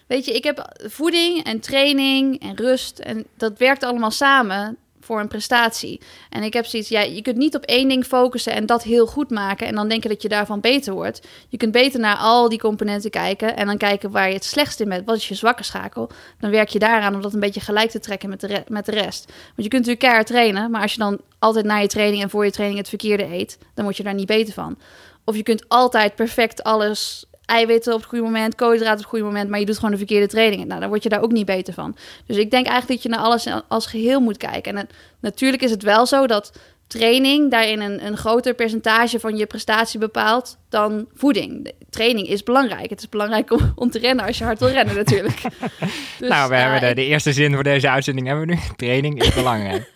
Weet 0.07 0.25
je, 0.25 0.33
ik 0.33 0.43
heb 0.43 0.83
voeding 0.89 1.43
en 1.43 1.59
training 1.59 2.39
en 2.41 2.55
rust 2.55 2.99
en 2.99 3.25
dat 3.37 3.57
werkt 3.57 3.83
allemaal 3.83 4.11
samen 4.11 4.77
voor 5.01 5.19
een 5.19 5.27
prestatie. 5.27 6.01
En 6.29 6.43
ik 6.43 6.53
heb 6.53 6.65
zoiets, 6.65 6.89
ja, 6.89 7.01
je 7.01 7.21
kunt 7.21 7.37
niet 7.37 7.55
op 7.55 7.63
één 7.63 7.87
ding 7.87 8.05
focussen 8.05 8.53
en 8.53 8.65
dat 8.65 8.83
heel 8.83 9.07
goed 9.07 9.29
maken 9.29 9.67
en 9.67 9.75
dan 9.75 9.89
denken 9.89 10.09
dat 10.09 10.21
je 10.21 10.29
daarvan 10.29 10.59
beter 10.59 10.93
wordt. 10.93 11.27
Je 11.49 11.57
kunt 11.57 11.71
beter 11.71 11.99
naar 11.99 12.17
al 12.17 12.49
die 12.49 12.59
componenten 12.59 13.09
kijken 13.09 13.55
en 13.55 13.65
dan 13.65 13.77
kijken 13.77 14.11
waar 14.11 14.27
je 14.27 14.33
het 14.33 14.43
slechtst 14.43 14.79
in 14.79 14.89
bent. 14.89 15.05
Wat 15.05 15.15
is 15.15 15.27
je 15.27 15.35
zwakke 15.35 15.63
schakel? 15.63 16.09
Dan 16.39 16.51
werk 16.51 16.69
je 16.69 16.79
daaraan 16.79 17.15
om 17.15 17.21
dat 17.21 17.33
een 17.33 17.39
beetje 17.39 17.59
gelijk 17.59 17.89
te 17.89 17.99
trekken 17.99 18.29
met 18.29 18.39
de, 18.39 18.63
met 18.67 18.85
de 18.85 18.91
rest. 18.91 19.25
Want 19.25 19.37
je 19.55 19.67
kunt 19.67 19.71
natuurlijk 19.71 19.99
keihard 19.99 20.27
trainen, 20.27 20.71
maar 20.71 20.81
als 20.81 20.93
je 20.93 20.99
dan 20.99 21.19
altijd 21.39 21.65
na 21.65 21.77
je 21.77 21.87
training 21.87 22.23
en 22.23 22.29
voor 22.29 22.45
je 22.45 22.51
training 22.51 22.79
het 22.79 22.89
verkeerde 22.89 23.33
eet, 23.33 23.57
dan 23.73 23.83
word 23.83 23.97
je 23.97 24.03
daar 24.03 24.13
niet 24.13 24.25
beter 24.25 24.53
van. 24.53 24.77
Of 25.25 25.35
je 25.35 25.43
kunt 25.43 25.65
altijd 25.67 26.15
perfect 26.15 26.63
alles 26.63 27.25
eiwitten 27.45 27.93
op 27.93 27.99
het 27.99 28.09
goede 28.09 28.23
moment, 28.23 28.55
koolhydraten 28.55 28.93
op 28.93 28.99
het 28.99 29.09
goede 29.09 29.25
moment, 29.25 29.49
maar 29.49 29.59
je 29.59 29.65
doet 29.65 29.75
gewoon 29.75 29.91
de 29.91 29.97
verkeerde 29.97 30.27
trainingen. 30.27 30.67
Nou, 30.67 30.79
dan 30.79 30.89
word 30.89 31.03
je 31.03 31.09
daar 31.09 31.21
ook 31.21 31.31
niet 31.31 31.45
beter 31.45 31.73
van. 31.73 31.95
Dus 32.25 32.37
ik 32.37 32.51
denk 32.51 32.65
eigenlijk 32.65 33.01
dat 33.01 33.11
je 33.11 33.17
naar 33.17 33.25
alles 33.25 33.47
als 33.67 33.85
geheel 33.85 34.19
moet 34.19 34.37
kijken. 34.37 34.71
En 34.71 34.77
het, 34.77 34.93
natuurlijk 35.19 35.63
is 35.63 35.71
het 35.71 35.83
wel 35.83 36.05
zo 36.05 36.27
dat 36.27 36.51
training 36.91 37.51
daarin 37.51 37.81
een, 37.81 38.05
een 38.05 38.17
groter 38.17 38.53
percentage 38.53 39.19
van 39.19 39.37
je 39.37 39.45
prestatie 39.45 39.99
bepaalt 39.99 40.57
dan 40.69 41.07
voeding. 41.13 41.63
De 41.63 41.73
training 41.89 42.27
is 42.27 42.43
belangrijk. 42.43 42.89
Het 42.89 42.99
is 42.99 43.09
belangrijk 43.09 43.51
om, 43.51 43.71
om 43.75 43.89
te 43.89 43.99
rennen 43.99 44.25
als 44.25 44.37
je 44.37 44.43
hard 44.43 44.59
wil 44.59 44.69
rennen 44.69 44.95
natuurlijk. 44.95 45.41
dus, 46.19 46.29
nou, 46.29 46.49
we 46.49 46.55
uh, 46.55 46.61
hebben 46.61 46.89
de, 46.89 46.95
de, 46.95 47.05
eerste 47.05 47.33
zin 47.33 47.53
voor 47.53 47.63
deze 47.63 47.89
uitzending 47.89 48.27
hebben 48.27 48.47
we 48.47 48.53
nu. 48.53 48.59
Training 48.75 49.21
is 49.21 49.33
belangrijk. 49.33 49.91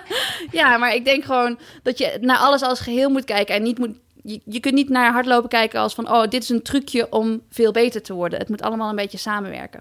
ja, 0.50 0.76
maar 0.76 0.94
ik 0.94 1.04
denk 1.04 1.24
gewoon 1.24 1.58
dat 1.82 1.98
je 1.98 2.18
naar 2.20 2.38
alles 2.38 2.62
als 2.62 2.80
geheel 2.80 3.10
moet 3.10 3.24
kijken 3.24 3.54
en 3.54 3.62
niet 3.62 3.78
moet 3.78 3.96
je, 4.22 4.40
je 4.44 4.60
kunt 4.60 4.74
niet 4.74 4.88
naar 4.88 5.12
hardlopen 5.12 5.48
kijken 5.48 5.80
als 5.80 5.94
van, 5.94 6.10
oh, 6.10 6.28
dit 6.28 6.42
is 6.42 6.48
een 6.48 6.62
trucje 6.62 7.06
om 7.12 7.40
veel 7.50 7.72
beter 7.72 8.02
te 8.02 8.14
worden. 8.14 8.38
Het 8.38 8.48
moet 8.48 8.62
allemaal 8.62 8.90
een 8.90 8.96
beetje 8.96 9.18
samenwerken. 9.18 9.80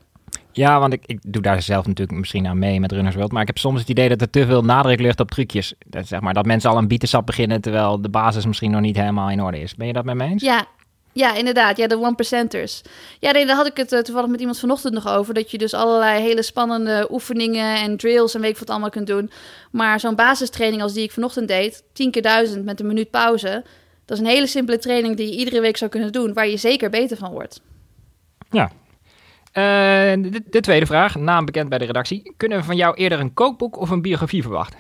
Ja, 0.52 0.80
want 0.80 0.94
ik, 0.94 1.04
ik 1.06 1.20
doe 1.28 1.42
daar 1.42 1.62
zelf 1.62 1.88
natuurlijk 1.88 2.18
misschien 2.18 2.48
aan 2.48 2.60
mee 2.60 2.80
met 2.80 2.92
Runners 2.92 3.16
World. 3.16 3.32
Maar 3.32 3.42
ik 3.42 3.48
heb 3.48 3.58
soms 3.58 3.80
het 3.80 3.90
idee 3.90 4.10
dat 4.10 4.22
er 4.22 4.30
te 4.30 4.46
veel 4.46 4.64
nadruk 4.64 5.00
ligt 5.00 5.20
op 5.20 5.32
trucjes. 5.32 5.74
Dat, 5.86 6.08
zeg 6.08 6.20
maar, 6.20 6.34
dat 6.34 6.46
mensen 6.46 6.70
al 6.70 6.78
een 6.78 6.88
bietensap 6.88 7.26
beginnen 7.26 7.62
terwijl 7.62 8.02
de 8.02 8.10
basis 8.10 8.46
misschien 8.46 8.72
nog 8.72 8.82
niet 8.82 8.96
helemaal 8.96 9.30
in 9.30 9.42
orde 9.42 9.60
is. 9.60 9.76
Ben 9.76 9.88
je 9.88 9.94
dat 9.94 10.06
met 10.06 10.16
me 10.16 10.24
eens? 10.24 10.44
Ja, 10.44 10.66
ja, 11.18 11.36
inderdaad. 11.36 11.78
Ja, 11.78 11.88
de 11.88 11.98
one 11.98 12.16
percenters. 12.16 12.82
Ja, 13.20 13.32
nee, 13.32 13.46
daar 13.46 13.56
had 13.56 13.68
ik 13.68 13.78
het 13.78 13.92
uh, 13.92 14.00
toevallig 14.00 14.30
met 14.30 14.40
iemand 14.40 14.60
vanochtend 14.60 14.94
nog 14.94 15.08
over. 15.08 15.34
Dat 15.34 15.52
je 15.52 15.58
dus 15.58 15.74
allerlei 15.74 16.22
hele 16.22 16.42
spannende 16.42 17.08
oefeningen 17.12 17.76
en 17.76 17.98
drills 17.98 18.36
en 18.36 18.42
weet 18.42 18.52
ik 18.52 18.58
wat 18.58 18.70
allemaal 18.70 18.90
kunt 18.90 19.08
doen. 19.08 19.32
Maar 19.72 20.00
zo'n 20.00 20.16
basistraining 20.16 20.82
als 20.82 20.94
die 20.94 21.04
ik 21.04 21.12
vanochtend 21.12 21.48
deed, 21.48 21.84
10 21.94 22.12
keer 22.12 22.22
1000 22.22 22.66
met 22.66 22.80
een 22.80 22.88
minuut 22.88 23.10
pauze 23.10 23.64
dat 24.08 24.18
is 24.18 24.24
een 24.24 24.30
hele 24.30 24.48
simpele 24.48 24.78
training 24.78 25.18
die 25.18 25.30
je 25.30 25.38
iedere 25.38 25.62
week 25.62 25.78
zou 25.78 25.92
kunnen 25.92 26.12
doen, 26.12 26.34
waar 26.34 26.48
je 26.48 26.58
zeker 26.58 26.90
beter 26.90 27.18
van 27.18 27.32
wordt. 27.32 27.62
Ja. 28.50 28.72
Uh, 29.54 30.24
de, 30.24 30.42
de, 30.50 30.60
tweede 30.60 30.86
vraag, 30.86 31.16
naam 31.16 31.46
bekend 31.46 31.70
bij 31.70 31.78
de 31.78 31.86
redactie. 31.86 32.34
Kunnen 32.38 32.58
we 32.58 32.64
van 32.64 32.76
jou 32.76 32.96
eerder 32.96 33.20
een 33.20 33.34
kookboek 33.34 33.78
of 33.78 33.90
een 33.90 34.02
biografie 34.02 34.42
verwachten? 34.42 34.80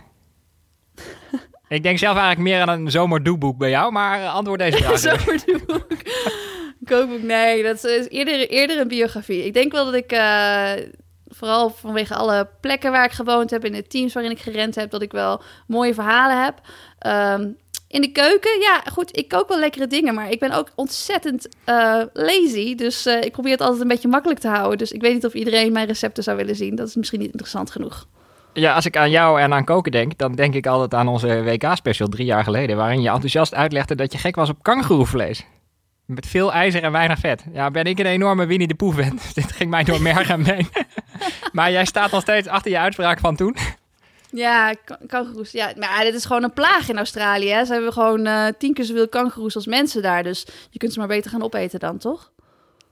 Ik 1.68 1.84
denk 1.84 1.98
zelf 1.98 2.18
eigenlijk 2.18 2.50
meer 2.50 2.62
aan 2.62 2.80
een 2.80 2.92
zomerdoeboek 2.92 3.58
bij 3.58 3.70
jou, 3.70 3.92
maar 3.92 4.20
uh, 4.20 4.34
antwoord 4.34 4.60
deze 4.60 4.78
vraag. 4.78 5.00
zomerdoeboek. 5.20 5.88
Kookboek, 6.86 7.22
nee, 7.22 7.64
dat 7.64 7.84
is 7.84 8.10
eerder, 8.10 8.50
eerder 8.50 8.80
een 8.80 8.88
biografie. 8.88 9.46
Ik 9.46 9.54
denk 9.54 9.72
wel 9.72 9.86
dat 9.86 9.94
ik, 9.94 10.12
uh, 10.12 10.72
vooral 11.28 11.70
vanwege 11.70 12.16
alle 12.16 12.50
plekken 12.62 12.92
waar 12.92 13.06
ik 13.06 13.12
gewoond 13.12 13.50
heb... 13.50 13.64
en 13.64 13.72
de 13.72 13.88
teams 13.88 14.14
waarin 14.14 14.32
ik 14.32 14.40
gerend 14.40 14.76
heb, 14.76 14.92
dat 14.92 15.02
ik 15.02 15.12
wel 15.12 15.42
mooie 15.68 15.94
verhalen 15.94 16.44
heb. 16.44 16.62
Um, 17.40 17.58
in 17.98 18.04
de 18.04 18.22
keuken, 18.22 18.60
ja, 18.60 18.82
goed, 18.92 19.18
ik 19.18 19.28
kook 19.28 19.48
wel 19.48 19.60
lekkere 19.60 19.88
dingen, 19.88 20.14
maar 20.14 20.32
ik 20.32 20.40
ben 20.40 20.52
ook 20.52 20.72
ontzettend 20.76 21.48
uh, 21.66 22.02
lazy. 22.14 22.76
Dus 22.76 23.08
uh, 23.08 23.22
ik 23.22 23.32
probeer 23.32 23.52
het 23.52 23.62
altijd 23.62 23.82
een 23.82 23.88
beetje 23.88 24.08
makkelijk 24.08 24.40
te 24.40 24.48
houden. 24.48 24.78
Dus 24.78 24.92
ik 24.92 25.02
weet 25.02 25.14
niet 25.14 25.26
of 25.26 25.34
iedereen 25.34 25.72
mijn 25.72 25.88
recepten 25.88 26.24
zou 26.24 26.38
willen 26.38 26.56
zien. 26.56 26.76
Dat 26.76 26.88
is 26.88 26.96
misschien 26.96 27.20
niet 27.20 27.32
interessant 27.32 27.72
genoeg. 27.72 28.08
Ja, 28.54 28.74
als 28.74 28.86
ik 28.86 28.98
aan 28.98 29.10
jou 29.10 29.42
en 29.42 29.54
aan 29.54 29.64
koken 29.64 29.92
denk, 29.92 30.18
dan 30.18 30.36
denk 30.36 30.54
ik 30.54 30.68
altijd 30.68 30.94
aan 30.94 31.08
onze 31.08 31.44
WK-special 31.44 32.08
drie 32.08 32.26
jaar 32.26 32.44
geleden, 32.44 32.78
waarin 32.78 33.02
je 33.02 33.10
enthousiast 33.10 33.56
uitlegde 33.56 33.96
dat 33.96 34.12
je 34.12 34.18
gek 34.18 34.36
was 34.36 34.50
op 34.50 34.64
kangeroevlees. 34.64 35.46
Met 36.06 36.28
veel 36.28 36.54
ijzer 36.54 36.84
en 36.84 36.92
weinig 36.92 37.20
vet. 37.20 37.44
Ja, 37.54 37.72
ben 37.72 37.84
ik 37.84 38.00
een 38.00 38.06
enorme 38.06 38.46
Winnie 38.46 38.68
de 38.68 38.76
Pooh 38.76 38.96
fan. 38.96 39.20
Dit 39.34 39.52
ging 39.52 39.70
mij 39.70 39.84
door 39.84 40.02
merg 40.02 40.30
en 40.30 40.44
been. 40.44 40.68
maar 41.54 41.72
jij 41.72 41.86
staat 41.86 42.12
nog 42.12 42.22
steeds 42.22 42.48
achter 42.48 42.72
je 42.72 42.80
uitspraak 42.80 43.20
van 43.20 43.36
toen. 43.36 43.56
Ja, 44.38 44.74
kangoeroes. 45.08 45.52
Ja, 45.52 45.72
maar 45.78 46.04
dit 46.04 46.14
is 46.14 46.26
gewoon 46.26 46.44
een 46.44 46.54
plaag 46.54 46.90
in 46.90 46.98
Australië. 46.98 47.50
Hè? 47.50 47.66
Ze 47.66 47.74
hebben 47.74 47.94
gewoon 47.94 48.28
uh, 48.28 48.46
tien 48.58 48.74
keer 48.74 48.86
zoveel 48.86 49.08
kangoeroes 49.10 49.56
als 49.56 49.66
mensen 49.66 50.02
daar. 50.02 50.24
Dus 50.24 50.48
je 50.70 50.80
kunt 50.80 50.94
ze 50.94 51.00
maar 51.00 51.08
beter 51.08 51.32
gaan 51.32 51.44
opeten 51.44 51.80
dan, 51.80 51.98
toch? 51.98 52.32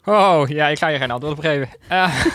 Oh, 0.06 0.44
ja, 0.48 0.68
ik 0.68 0.78
ga 0.78 0.88
je 0.88 0.98
geen 0.98 1.12
antwoord 1.12 1.38
op 1.38 1.44
geven. 1.44 1.70
Uh, 1.92 2.26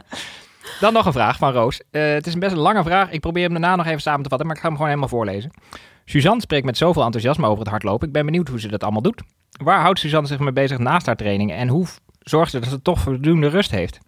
dan 0.80 0.92
nog 0.92 1.06
een 1.06 1.12
vraag 1.12 1.38
van 1.38 1.52
Roos. 1.52 1.80
Uh, 1.90 2.12
het 2.12 2.26
is 2.26 2.34
een 2.34 2.40
best 2.40 2.52
een 2.52 2.58
lange 2.58 2.82
vraag. 2.82 3.10
Ik 3.10 3.20
probeer 3.20 3.42
hem 3.42 3.52
daarna 3.52 3.76
nog 3.76 3.86
even 3.86 4.00
samen 4.00 4.22
te 4.22 4.28
vatten, 4.28 4.46
maar 4.46 4.56
ik 4.56 4.62
ga 4.62 4.68
hem 4.68 4.76
gewoon 4.76 4.90
helemaal 4.90 5.16
voorlezen. 5.16 5.50
Suzanne 6.04 6.40
spreekt 6.40 6.64
met 6.64 6.76
zoveel 6.76 7.04
enthousiasme 7.04 7.46
over 7.46 7.58
het 7.58 7.68
hardlopen. 7.68 8.06
Ik 8.06 8.12
ben 8.12 8.24
benieuwd 8.24 8.48
hoe 8.48 8.60
ze 8.60 8.68
dat 8.68 8.82
allemaal 8.82 9.02
doet. 9.02 9.22
Waar 9.62 9.80
houdt 9.80 9.98
Suzanne 9.98 10.28
zich 10.28 10.38
mee 10.38 10.52
bezig 10.52 10.78
naast 10.78 11.06
haar 11.06 11.16
trainingen? 11.16 11.56
En 11.56 11.68
hoe 11.68 11.86
zorgt 12.20 12.50
ze 12.50 12.60
dat 12.60 12.68
ze 12.68 12.82
toch 12.82 13.00
voldoende 13.00 13.48
rust 13.48 13.70
heeft? 13.70 13.98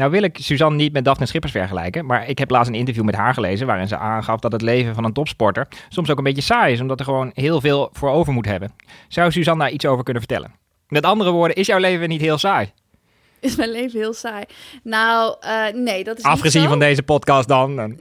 Nou 0.00 0.12
wil 0.12 0.22
ik 0.22 0.36
Suzanne 0.40 0.76
niet 0.76 0.92
met 0.92 1.04
Daphne 1.04 1.26
Schippers 1.26 1.52
vergelijken, 1.52 2.06
maar 2.06 2.28
ik 2.28 2.38
heb 2.38 2.50
laatst 2.50 2.68
een 2.68 2.78
interview 2.78 3.04
met 3.04 3.14
haar 3.14 3.34
gelezen 3.34 3.66
waarin 3.66 3.88
ze 3.88 3.96
aangaf 3.96 4.40
dat 4.40 4.52
het 4.52 4.62
leven 4.62 4.94
van 4.94 5.04
een 5.04 5.12
topsporter 5.12 5.68
soms 5.88 6.10
ook 6.10 6.18
een 6.18 6.24
beetje 6.24 6.42
saai 6.42 6.72
is, 6.72 6.80
omdat 6.80 6.98
er 6.98 7.04
gewoon 7.04 7.30
heel 7.34 7.60
veel 7.60 7.90
voor 7.92 8.10
over 8.10 8.32
moet 8.32 8.46
hebben. 8.46 8.72
Zou 9.08 9.30
Suzanne 9.30 9.62
daar 9.62 9.72
iets 9.72 9.86
over 9.86 10.04
kunnen 10.04 10.22
vertellen? 10.22 10.52
Met 10.88 11.04
andere 11.04 11.30
woorden, 11.30 11.56
is 11.56 11.66
jouw 11.66 11.78
leven 11.78 12.08
niet 12.08 12.20
heel 12.20 12.38
saai? 12.38 12.72
Is 13.40 13.56
mijn 13.56 13.70
leven 13.70 14.00
heel 14.00 14.12
saai? 14.12 14.44
Nou, 14.82 15.36
uh, 15.44 15.66
nee, 15.72 16.04
dat 16.04 16.18
is 16.18 16.24
Afgezien 16.24 16.60
niet 16.60 16.70
van 16.70 16.78
deze 16.78 17.02
podcast 17.02 17.48
dan. 17.48 17.96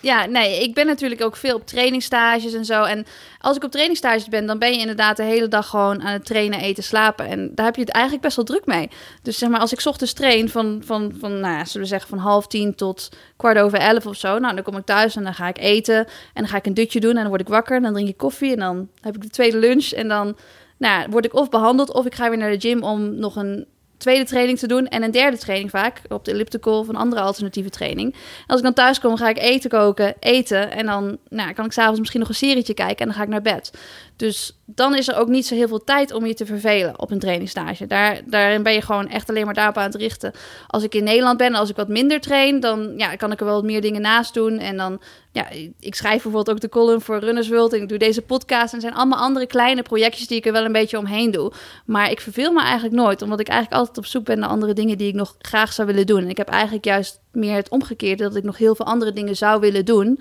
Ja, 0.00 0.26
nee, 0.26 0.62
ik 0.62 0.74
ben 0.74 0.86
natuurlijk 0.86 1.22
ook 1.22 1.36
veel 1.36 1.54
op 1.54 1.66
trainingstages 1.66 2.52
en 2.52 2.64
zo. 2.64 2.82
En 2.82 3.06
als 3.38 3.56
ik 3.56 3.64
op 3.64 3.70
trainingstages 3.70 4.28
ben, 4.28 4.46
dan 4.46 4.58
ben 4.58 4.72
je 4.72 4.78
inderdaad 4.78 5.16
de 5.16 5.22
hele 5.22 5.48
dag 5.48 5.68
gewoon 5.68 6.02
aan 6.02 6.12
het 6.12 6.24
trainen, 6.24 6.60
eten, 6.60 6.82
slapen. 6.82 7.26
En 7.26 7.50
daar 7.54 7.66
heb 7.66 7.74
je 7.74 7.80
het 7.80 7.90
eigenlijk 7.90 8.24
best 8.24 8.36
wel 8.36 8.44
druk 8.44 8.66
mee. 8.66 8.90
Dus 9.22 9.38
zeg 9.38 9.48
maar, 9.48 9.60
als 9.60 9.72
ik 9.72 9.86
ochtends 9.86 10.12
train 10.12 10.48
van, 10.48 10.82
van, 10.84 11.14
van 11.20 11.40
nou 11.40 11.66
zullen 11.66 11.82
we 11.82 11.92
zeggen, 11.92 12.08
van 12.08 12.18
half 12.18 12.46
tien 12.46 12.74
tot 12.74 13.08
kwart 13.36 13.58
over 13.58 13.78
elf 13.78 14.06
of 14.06 14.16
zo. 14.16 14.38
Nou, 14.38 14.54
dan 14.54 14.64
kom 14.64 14.76
ik 14.76 14.84
thuis 14.84 15.16
en 15.16 15.24
dan 15.24 15.34
ga 15.34 15.48
ik 15.48 15.58
eten. 15.58 15.96
En 15.96 16.06
dan 16.34 16.48
ga 16.48 16.56
ik 16.56 16.66
een 16.66 16.74
dutje 16.74 17.00
doen 17.00 17.14
en 17.14 17.20
dan 17.20 17.28
word 17.28 17.40
ik 17.40 17.48
wakker. 17.48 17.76
En 17.76 17.82
dan 17.82 17.92
drink 17.92 18.08
ik 18.08 18.16
koffie 18.16 18.52
en 18.52 18.58
dan 18.58 18.88
heb 19.00 19.14
ik 19.14 19.22
de 19.22 19.30
tweede 19.30 19.58
lunch. 19.58 19.90
En 19.90 20.08
dan 20.08 20.36
nou, 20.76 21.06
word 21.10 21.24
ik 21.24 21.34
of 21.34 21.48
behandeld 21.48 21.92
of 21.92 22.06
ik 22.06 22.14
ga 22.14 22.28
weer 22.28 22.38
naar 22.38 22.50
de 22.50 22.60
gym 22.60 22.82
om 22.82 23.14
nog 23.14 23.36
een 23.36 23.66
tweede 23.98 24.24
training 24.24 24.58
te 24.58 24.66
doen 24.66 24.86
en 24.86 25.02
een 25.02 25.10
derde 25.10 25.38
training 25.38 25.70
vaak 25.70 26.00
op 26.08 26.24
de 26.24 26.32
elliptical 26.32 26.78
of 26.78 26.88
een 26.88 26.96
andere 26.96 27.20
alternatieve 27.20 27.70
training. 27.70 28.14
als 28.46 28.58
ik 28.58 28.64
dan 28.64 28.74
thuis 28.74 29.00
kom, 29.00 29.16
ga 29.16 29.28
ik 29.28 29.38
eten 29.38 29.70
koken, 29.70 30.14
eten 30.20 30.70
en 30.70 30.86
dan 30.86 31.18
nou, 31.28 31.52
kan 31.52 31.64
ik 31.64 31.72
s'avonds 31.72 31.98
misschien 31.98 32.20
nog 32.20 32.28
een 32.28 32.34
serietje 32.34 32.74
kijken 32.74 32.98
en 32.98 33.06
dan 33.06 33.14
ga 33.14 33.22
ik 33.22 33.28
naar 33.28 33.42
bed. 33.42 33.70
Dus 34.18 34.58
dan 34.64 34.94
is 34.94 35.08
er 35.08 35.16
ook 35.16 35.28
niet 35.28 35.46
zo 35.46 35.54
heel 35.54 35.68
veel 35.68 35.84
tijd 35.84 36.12
om 36.12 36.26
je 36.26 36.34
te 36.34 36.46
vervelen 36.46 37.00
op 37.00 37.10
een 37.10 37.18
trainingstage. 37.18 37.86
Daar, 37.86 38.20
daarin 38.26 38.62
ben 38.62 38.72
je 38.72 38.82
gewoon 38.82 39.08
echt 39.08 39.28
alleen 39.28 39.44
maar 39.44 39.54
daarop 39.54 39.76
aan 39.76 39.84
het 39.84 39.94
richten. 39.94 40.32
Als 40.66 40.82
ik 40.82 40.94
in 40.94 41.04
Nederland 41.04 41.38
ben 41.38 41.46
en 41.46 41.54
als 41.54 41.70
ik 41.70 41.76
wat 41.76 41.88
minder 41.88 42.20
train, 42.20 42.60
dan 42.60 42.94
ja, 42.96 43.16
kan 43.16 43.32
ik 43.32 43.40
er 43.40 43.44
wel 43.44 43.54
wat 43.54 43.64
meer 43.64 43.80
dingen 43.80 44.00
naast 44.00 44.34
doen. 44.34 44.58
En 44.58 44.76
dan, 44.76 45.00
ja, 45.32 45.46
ik 45.80 45.94
schrijf 45.94 46.22
bijvoorbeeld 46.22 46.50
ook 46.50 46.60
de 46.60 46.68
column 46.68 47.00
voor 47.00 47.18
Runners 47.18 47.48
World 47.48 47.72
en 47.72 47.82
ik 47.82 47.88
doe 47.88 47.98
deze 47.98 48.22
podcast. 48.22 48.74
En 48.74 48.80
zijn 48.80 48.94
allemaal 48.94 49.18
andere 49.18 49.46
kleine 49.46 49.82
projectjes 49.82 50.26
die 50.26 50.38
ik 50.38 50.46
er 50.46 50.52
wel 50.52 50.64
een 50.64 50.72
beetje 50.72 50.98
omheen 50.98 51.30
doe. 51.30 51.52
Maar 51.84 52.10
ik 52.10 52.20
verveel 52.20 52.52
me 52.52 52.60
eigenlijk 52.62 52.94
nooit, 52.94 53.22
omdat 53.22 53.40
ik 53.40 53.48
eigenlijk 53.48 53.80
altijd 53.80 53.98
op 53.98 54.06
zoek 54.06 54.24
ben 54.24 54.38
naar 54.38 54.48
andere 54.48 54.72
dingen 54.72 54.98
die 54.98 55.08
ik 55.08 55.14
nog 55.14 55.34
graag 55.38 55.72
zou 55.72 55.88
willen 55.88 56.06
doen. 56.06 56.22
En 56.22 56.30
ik 56.30 56.36
heb 56.36 56.48
eigenlijk 56.48 56.84
juist 56.84 57.20
meer 57.32 57.56
het 57.56 57.68
omgekeerde, 57.68 58.22
dat 58.22 58.36
ik 58.36 58.44
nog 58.44 58.58
heel 58.58 58.74
veel 58.74 58.86
andere 58.86 59.12
dingen 59.12 59.36
zou 59.36 59.60
willen 59.60 59.84
doen. 59.84 60.20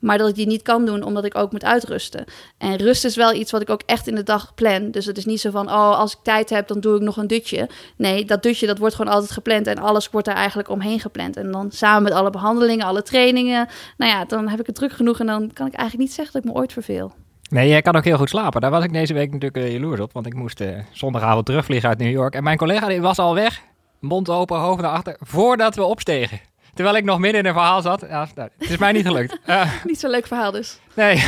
Maar 0.00 0.18
dat 0.18 0.28
ik 0.28 0.34
die 0.34 0.46
niet 0.46 0.62
kan 0.62 0.84
doen 0.84 1.02
omdat 1.02 1.24
ik 1.24 1.36
ook 1.36 1.52
moet 1.52 1.64
uitrusten. 1.64 2.24
En 2.58 2.76
rust 2.76 3.04
is 3.04 3.16
wel 3.16 3.34
iets 3.34 3.50
wat 3.50 3.60
ik 3.60 3.70
ook 3.70 3.82
echt 3.86 4.06
in 4.06 4.14
de 4.14 4.22
dag 4.22 4.54
plan. 4.54 4.90
Dus 4.90 5.06
het 5.06 5.18
is 5.18 5.24
niet 5.24 5.40
zo 5.40 5.50
van, 5.50 5.66
oh, 5.66 5.98
als 5.98 6.12
ik 6.12 6.18
tijd 6.22 6.50
heb, 6.50 6.68
dan 6.68 6.80
doe 6.80 6.96
ik 6.96 7.02
nog 7.02 7.16
een 7.16 7.26
dutje. 7.26 7.68
Nee, 7.96 8.24
dat 8.24 8.42
dutje, 8.42 8.66
dat 8.66 8.78
wordt 8.78 8.94
gewoon 8.94 9.12
altijd 9.12 9.30
gepland. 9.30 9.66
En 9.66 9.78
alles 9.78 10.10
wordt 10.10 10.26
daar 10.26 10.36
eigenlijk 10.36 10.68
omheen 10.68 11.00
gepland. 11.00 11.36
En 11.36 11.50
dan 11.50 11.70
samen 11.72 12.02
met 12.02 12.12
alle 12.12 12.30
behandelingen, 12.30 12.86
alle 12.86 13.02
trainingen. 13.02 13.68
Nou 13.96 14.12
ja, 14.12 14.24
dan 14.24 14.48
heb 14.48 14.60
ik 14.60 14.66
het 14.66 14.74
druk 14.74 14.92
genoeg. 14.92 15.20
En 15.20 15.26
dan 15.26 15.50
kan 15.52 15.66
ik 15.66 15.74
eigenlijk 15.74 16.08
niet 16.08 16.16
zeggen 16.16 16.34
dat 16.34 16.44
ik 16.44 16.50
me 16.52 16.60
ooit 16.60 16.72
verveel. 16.72 17.12
Nee, 17.50 17.68
jij 17.68 17.82
kan 17.82 17.96
ook 17.96 18.04
heel 18.04 18.16
goed 18.16 18.28
slapen. 18.28 18.60
Daar 18.60 18.70
was 18.70 18.84
ik 18.84 18.92
deze 18.92 19.14
week 19.14 19.32
natuurlijk 19.32 19.56
uh, 19.56 19.72
jaloers 19.72 20.00
op. 20.00 20.12
Want 20.12 20.26
ik 20.26 20.34
moest 20.34 20.60
uh, 20.60 20.78
zondagavond 20.92 21.46
terugvliegen 21.46 21.88
uit 21.88 21.98
New 21.98 22.10
York. 22.10 22.34
En 22.34 22.42
mijn 22.42 22.56
collega 22.56 22.86
die 22.88 23.00
was 23.00 23.18
al 23.18 23.34
weg. 23.34 23.62
Mond 24.00 24.28
open, 24.30 24.58
hoofd 24.58 24.80
naar 24.80 24.90
achter. 24.90 25.16
Voordat 25.20 25.74
we 25.74 25.82
opstegen. 25.82 26.40
Terwijl 26.76 26.96
ik 26.96 27.04
nog 27.04 27.18
midden 27.18 27.40
in 27.40 27.46
een 27.46 27.52
verhaal 27.52 27.82
zat. 27.82 28.00
Ja, 28.08 28.28
nou, 28.34 28.48
het 28.58 28.70
is 28.70 28.76
mij 28.76 28.92
niet 28.92 29.06
gelukt. 29.06 29.38
Uh, 29.46 29.72
niet 29.84 30.00
zo'n 30.00 30.10
leuk 30.10 30.26
verhaal 30.26 30.50
dus. 30.50 30.78
Nee. 30.94 31.24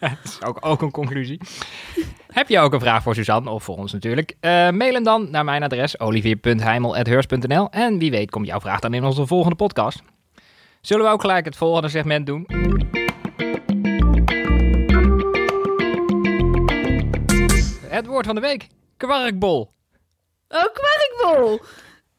dat 0.00 0.10
is 0.24 0.42
ook, 0.46 0.58
ook 0.60 0.82
een 0.82 0.90
conclusie. 0.90 1.40
Heb 2.32 2.48
je 2.48 2.58
ook 2.58 2.72
een 2.72 2.80
vraag 2.80 3.02
voor 3.02 3.14
Suzanne 3.14 3.50
of 3.50 3.64
voor 3.64 3.76
ons 3.76 3.92
natuurlijk? 3.92 4.36
Uh, 4.40 4.70
mail 4.70 4.94
hem 4.94 5.02
dan 5.02 5.30
naar 5.30 5.44
mijn 5.44 5.62
adres 5.62 6.00
olivier.heimel.heurs.nl 6.00 7.70
en 7.70 7.98
wie 7.98 8.10
weet 8.10 8.30
komt 8.30 8.46
jouw 8.46 8.60
vraag 8.60 8.80
dan 8.80 8.94
in 8.94 9.04
onze 9.04 9.26
volgende 9.26 9.56
podcast. 9.56 10.02
Zullen 10.80 11.04
we 11.04 11.10
ook 11.10 11.20
gelijk 11.20 11.44
het 11.44 11.56
volgende 11.56 11.88
segment 11.88 12.26
doen? 12.26 12.46
Het 17.88 18.06
woord 18.06 18.26
van 18.26 18.34
de 18.34 18.40
week. 18.40 18.66
Kwarkbol. 18.96 19.70
Oh, 20.48 20.64
kwarkbol. 20.72 21.60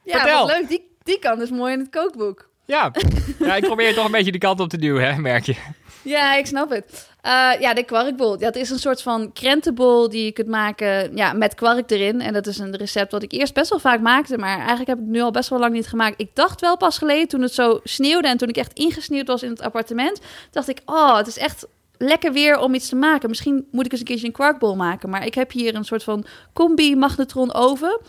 Ja, 0.04 0.20
Vertel. 0.20 0.48
wat 0.48 0.58
leuk. 0.58 0.70
Die, 0.70 0.95
die 1.06 1.20
kan 1.20 1.40
dus 1.40 1.50
mooi 1.50 1.74
in 1.74 1.80
het 1.80 1.90
kookboek. 1.90 2.50
Ja. 2.66 2.92
ja, 3.40 3.56
ik 3.56 3.64
probeer 3.64 3.94
toch 3.94 4.06
een 4.06 4.12
beetje 4.12 4.32
die 4.32 4.40
kant 4.40 4.60
op 4.60 4.70
te 4.70 4.78
duwen, 4.78 5.14
hè, 5.14 5.20
merk 5.20 5.46
je. 5.46 5.56
Ja, 6.02 6.36
ik 6.36 6.46
snap 6.46 6.70
het. 6.70 7.10
Uh, 7.26 7.52
ja, 7.60 7.74
de 7.74 7.84
kwarkbol. 7.84 8.38
Dat 8.38 8.56
is 8.56 8.70
een 8.70 8.80
soort 8.80 9.02
van 9.02 9.34
krentenbol 9.34 10.10
die 10.10 10.26
je 10.26 10.32
kunt 10.32 10.48
maken 10.48 11.16
ja, 11.16 11.34
met 11.34 11.56
kwark 11.56 11.92
erin. 11.92 12.22
En 12.22 12.34
dat 12.34 12.48
is 12.48 12.58
een 12.58 12.76
recept 12.76 13.12
wat 13.12 13.24
ik 13.24 13.32
eerst 13.32 13.54
best 13.54 13.70
wel 13.70 13.80
vaak 13.80 14.00
maakte. 14.00 14.38
Maar 14.38 14.58
eigenlijk 14.58 14.88
heb 14.88 14.98
ik 14.98 15.04
het 15.04 15.14
nu 15.14 15.22
al 15.22 15.32
best 15.32 15.50
wel 15.50 15.60
lang 15.60 15.74
niet 15.74 15.88
gemaakt. 15.88 16.22
Ik 16.22 16.30
dacht 16.34 16.62
wel 16.62 16.78
pas 16.78 16.98
geleden 16.98 17.28
toen 17.28 17.42
het 17.42 17.54
zo 17.54 17.80
sneeuwde 17.84 18.28
en 18.28 18.38
toen 18.38 18.50
ik 18.50 18.58
echt 18.58 18.74
ingesneeuwd 18.74 19.28
was 19.28 19.44
in 19.44 19.50
het 19.50 19.62
appartement. 19.62 20.22
Dacht 20.52 20.68
ik, 20.68 20.82
oh, 20.86 21.18
het 21.18 21.28
is 21.28 21.38
echt 21.38 21.68
lekker 21.98 22.34
weer 22.34 22.60
om 22.60 22.74
iets 22.74 22.90
te 22.90 22.96
maken. 22.96 23.30
Misschien 23.30 23.68
moet 23.72 23.86
ik 23.86 23.92
eens 23.92 24.00
een 24.00 24.08
keertje 24.08 24.28
een 24.28 24.34
kwarkbol 24.34 24.76
maken. 24.76 25.10
Maar 25.10 25.26
ik 25.26 25.36
heb 25.36 25.52
hier 25.52 25.76
een 25.76 25.86
soort 25.86 26.04
van 26.04 26.26
combi-magnetron 26.54 27.54
oven 27.54 28.00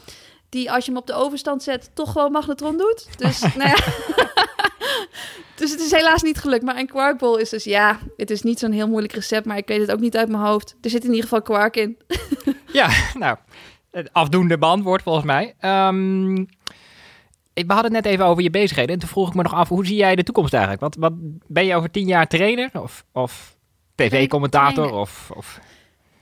die 0.48 0.72
als 0.72 0.84
je 0.84 0.90
hem 0.90 1.00
op 1.00 1.06
de 1.06 1.14
overstand 1.14 1.62
zet, 1.62 1.90
toch 1.94 2.12
gewoon 2.12 2.32
magnetron 2.32 2.76
doet. 2.76 3.08
Dus, 3.18 3.40
nou 3.58 3.68
ja. 3.68 3.76
dus 5.56 5.70
het 5.70 5.80
is 5.80 5.90
helaas 5.90 6.22
niet 6.22 6.38
gelukt. 6.38 6.62
Maar 6.62 6.76
een 6.76 6.86
kwarkbol 6.86 7.36
is 7.36 7.50
dus, 7.50 7.64
ja, 7.64 7.98
het 8.16 8.30
is 8.30 8.42
niet 8.42 8.58
zo'n 8.58 8.72
heel 8.72 8.88
moeilijk 8.88 9.12
recept, 9.12 9.46
maar 9.46 9.56
ik 9.56 9.68
weet 9.68 9.80
het 9.80 9.92
ook 9.92 10.00
niet 10.00 10.16
uit 10.16 10.28
mijn 10.28 10.42
hoofd. 10.42 10.76
Er 10.80 10.90
zit 10.90 11.02
in 11.02 11.10
ieder 11.10 11.22
geval 11.22 11.42
kwark 11.42 11.76
in. 11.76 11.98
ja, 12.72 12.90
nou, 13.14 13.36
afdoende 14.12 14.58
beantwoord 14.58 15.02
volgens 15.02 15.26
mij. 15.26 15.54
Um, 15.60 16.48
we 17.64 17.72
hadden 17.72 17.94
het 17.94 18.04
net 18.04 18.12
even 18.12 18.24
over 18.24 18.42
je 18.42 18.50
bezigheden. 18.50 18.94
En 18.94 19.00
toen 19.00 19.08
vroeg 19.08 19.28
ik 19.28 19.34
me 19.34 19.42
nog 19.42 19.54
af, 19.54 19.68
hoe 19.68 19.86
zie 19.86 19.96
jij 19.96 20.16
de 20.16 20.22
toekomst 20.22 20.52
eigenlijk? 20.52 20.82
Wat, 20.82 20.96
wat 20.98 21.12
ben 21.46 21.64
je 21.64 21.74
over 21.74 21.90
tien 21.90 22.06
jaar 22.06 22.26
trainer? 22.26 22.70
Of, 22.72 23.04
of 23.12 23.56
tv-commentator? 23.94 24.92
Of, 24.92 25.30
of, 25.34 25.60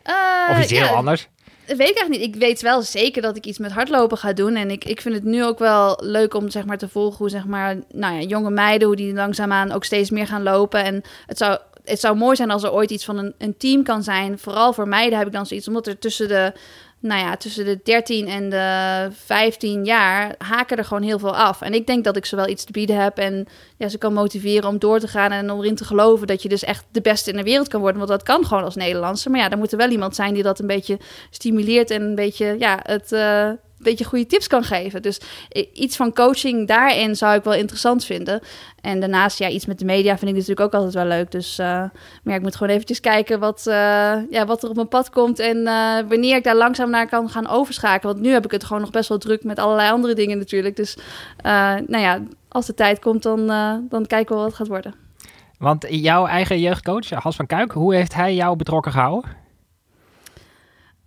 uh, 0.05 0.51
of 0.51 0.63
iets 0.63 0.73
heel 0.73 0.85
ja, 0.85 0.93
anders? 0.93 1.29
Dat 1.67 1.77
weet 1.77 1.89
ik 1.89 1.97
eigenlijk 1.97 2.27
niet. 2.27 2.35
Ik 2.35 2.41
weet 2.41 2.63
wel 2.63 2.83
zeker 2.83 3.23
dat 3.23 3.37
ik 3.37 3.47
iets 3.47 3.59
met 3.59 3.73
hardlopen 3.73 4.19
ga 4.19 4.33
doen. 4.33 4.55
En 4.55 4.71
ik, 4.71 4.85
ik 4.85 5.01
vind 5.01 5.15
het 5.15 5.25
nu 5.25 5.45
ook 5.45 5.59
wel 5.59 5.99
leuk 6.03 6.35
om 6.35 6.51
zeg 6.51 6.65
maar, 6.65 6.79
te 6.79 6.89
volgen 6.89 7.19
hoe 7.19 7.29
zeg 7.29 7.47
maar, 7.47 7.77
nou 7.93 8.15
ja, 8.15 8.21
jonge 8.21 8.51
meiden, 8.51 8.87
hoe 8.87 8.97
die 8.97 9.15
langzaamaan 9.15 9.73
ook 9.73 9.85
steeds 9.85 10.11
meer 10.11 10.27
gaan 10.27 10.43
lopen. 10.43 10.85
En 10.85 11.03
het 11.27 11.39
zou, 11.39 11.59
het 11.85 12.01
zou 12.01 12.17
mooi 12.17 12.37
zijn 12.37 12.51
als 12.51 12.63
er 12.63 12.73
ooit 12.73 12.91
iets 12.91 13.05
van 13.05 13.19
een, 13.19 13.35
een 13.39 13.57
team 13.57 13.83
kan 13.83 14.03
zijn. 14.03 14.39
Vooral 14.39 14.73
voor 14.73 14.89
meiden 14.89 15.19
heb 15.19 15.27
ik 15.27 15.33
dan 15.33 15.47
zoiets, 15.47 15.69
omdat 15.69 15.87
er 15.87 15.99
tussen 15.99 16.29
de 16.29 16.53
nou 17.05 17.21
ja, 17.21 17.37
tussen 17.37 17.65
de 17.65 17.81
13 17.83 18.29
en 18.29 18.51
de 18.51 19.09
15 19.13 19.85
jaar 19.85 20.35
haken 20.39 20.77
er 20.77 20.85
gewoon 20.85 21.03
heel 21.03 21.19
veel 21.19 21.37
af. 21.37 21.61
En 21.61 21.75
ik 21.75 21.87
denk 21.87 22.05
dat 22.05 22.17
ik 22.17 22.25
ze 22.25 22.37
wel 22.37 22.49
iets 22.49 22.65
te 22.65 22.73
bieden 22.73 22.97
heb 22.97 23.19
en 23.19 23.47
ja, 23.77 23.89
ze 23.89 23.99
kan 23.99 24.13
motiveren 24.13 24.69
om 24.69 24.79
door 24.79 24.99
te 24.99 25.09
gaan 25.09 25.31
en 25.31 25.51
om 25.51 25.59
erin 25.59 25.75
te 25.75 25.85
geloven 25.85 26.27
dat 26.27 26.43
je 26.43 26.49
dus 26.49 26.65
echt 26.65 26.85
de 26.91 27.01
beste 27.01 27.31
in 27.31 27.37
de 27.37 27.43
wereld 27.43 27.69
kan 27.69 27.81
worden. 27.81 27.99
Want 27.99 28.11
dat 28.11 28.23
kan 28.23 28.47
gewoon 28.47 28.65
als 28.65 28.75
Nederlandse. 28.75 29.31
Maar 29.31 29.41
ja, 29.41 29.49
dan 29.49 29.59
moet 29.59 29.73
er 29.73 29.79
wel 29.79 29.91
iemand 29.91 30.15
zijn 30.15 30.35
die 30.35 30.43
dat 30.43 30.59
een 30.59 30.67
beetje 30.67 30.99
stimuleert 31.31 31.91
en 31.91 32.03
een 32.03 32.15
beetje 32.15 32.57
ja, 32.59 32.81
het, 32.83 33.13
uh, 33.13 33.51
beetje 33.85 34.05
goede 34.05 34.27
tips 34.27 34.47
kan 34.47 34.65
geven. 34.65 35.03
Dus 35.03 35.21
iets 35.73 35.97
van 35.97 36.13
coaching 36.13 36.69
daarin 36.69 37.17
zou 37.17 37.37
ik 37.37 37.45
wel 37.45 37.55
interessant 37.55 38.05
vinden. 38.05 38.41
En 38.81 39.01
daarnaast, 39.01 39.39
ja, 39.39 39.49
iets 39.49 39.67
met 39.67 39.79
de 39.79 39.85
media 39.85 40.19
vind 40.19 40.31
ik 40.31 40.37
natuurlijk 40.37 40.61
ook 40.61 40.75
altijd 40.75 40.95
wel 40.95 41.05
leuk. 41.05 41.31
Dus 41.31 41.59
uh, 41.59 41.67
maar 42.23 42.35
ik 42.35 42.43
moet 42.43 42.57
gewoon 42.57 42.73
eventjes 42.73 43.01
kijken 43.01 43.41
wat, 43.41 43.65
uh, 43.69 43.75
ja, 44.31 44.47
wat 44.47 44.63
er 44.63 44.69
op 44.69 44.75
mijn 44.75 44.89
pad 44.89 45.11
komt 45.11 45.39
en 45.39 45.57
uh, 45.57 45.99
wanneer 46.09 46.37
ik 46.37 46.45
daar 46.45 46.57
langzaam 46.57 46.91
naar 46.91 47.09
kan 47.09 47.29
gaan 47.29 47.49
overschakelen. 47.49 48.15
Want 48.15 48.27
nu 48.27 48.33
heb 48.33 48.45
ik 48.45 48.51
het 48.51 48.65
gewoon 48.65 48.83
nog 48.83 48.91
best 48.91 49.09
wel 49.09 49.19
druk 49.19 49.45
met 49.45 49.59
allerlei 49.59 49.91
andere 49.91 50.15
dingen 50.15 50.39
natuurlijk. 50.39 50.77
Dus 50.77 50.97
nou 51.43 51.99
ja, 51.99 52.23
als 52.49 52.67
de 52.67 52.75
tijd 52.75 52.99
komt, 52.99 53.23
dan, 53.23 53.47
dan 53.89 54.07
kijken 54.07 54.37
we 54.37 54.43
wat 54.43 54.55
gaat 54.55 54.69
worden. 54.69 54.95
Want 55.59 55.87
jouw 55.89 56.27
eigen 56.27 56.61
jeugdcoach, 56.61 57.11
Hans 57.11 57.37
van 57.37 57.47
Kuik, 57.47 57.73
hoe 57.73 57.95
heeft 57.95 58.15
hij 58.15 58.35
jou 58.35 58.57
betrokken 58.57 58.93
gehouden? 58.93 59.44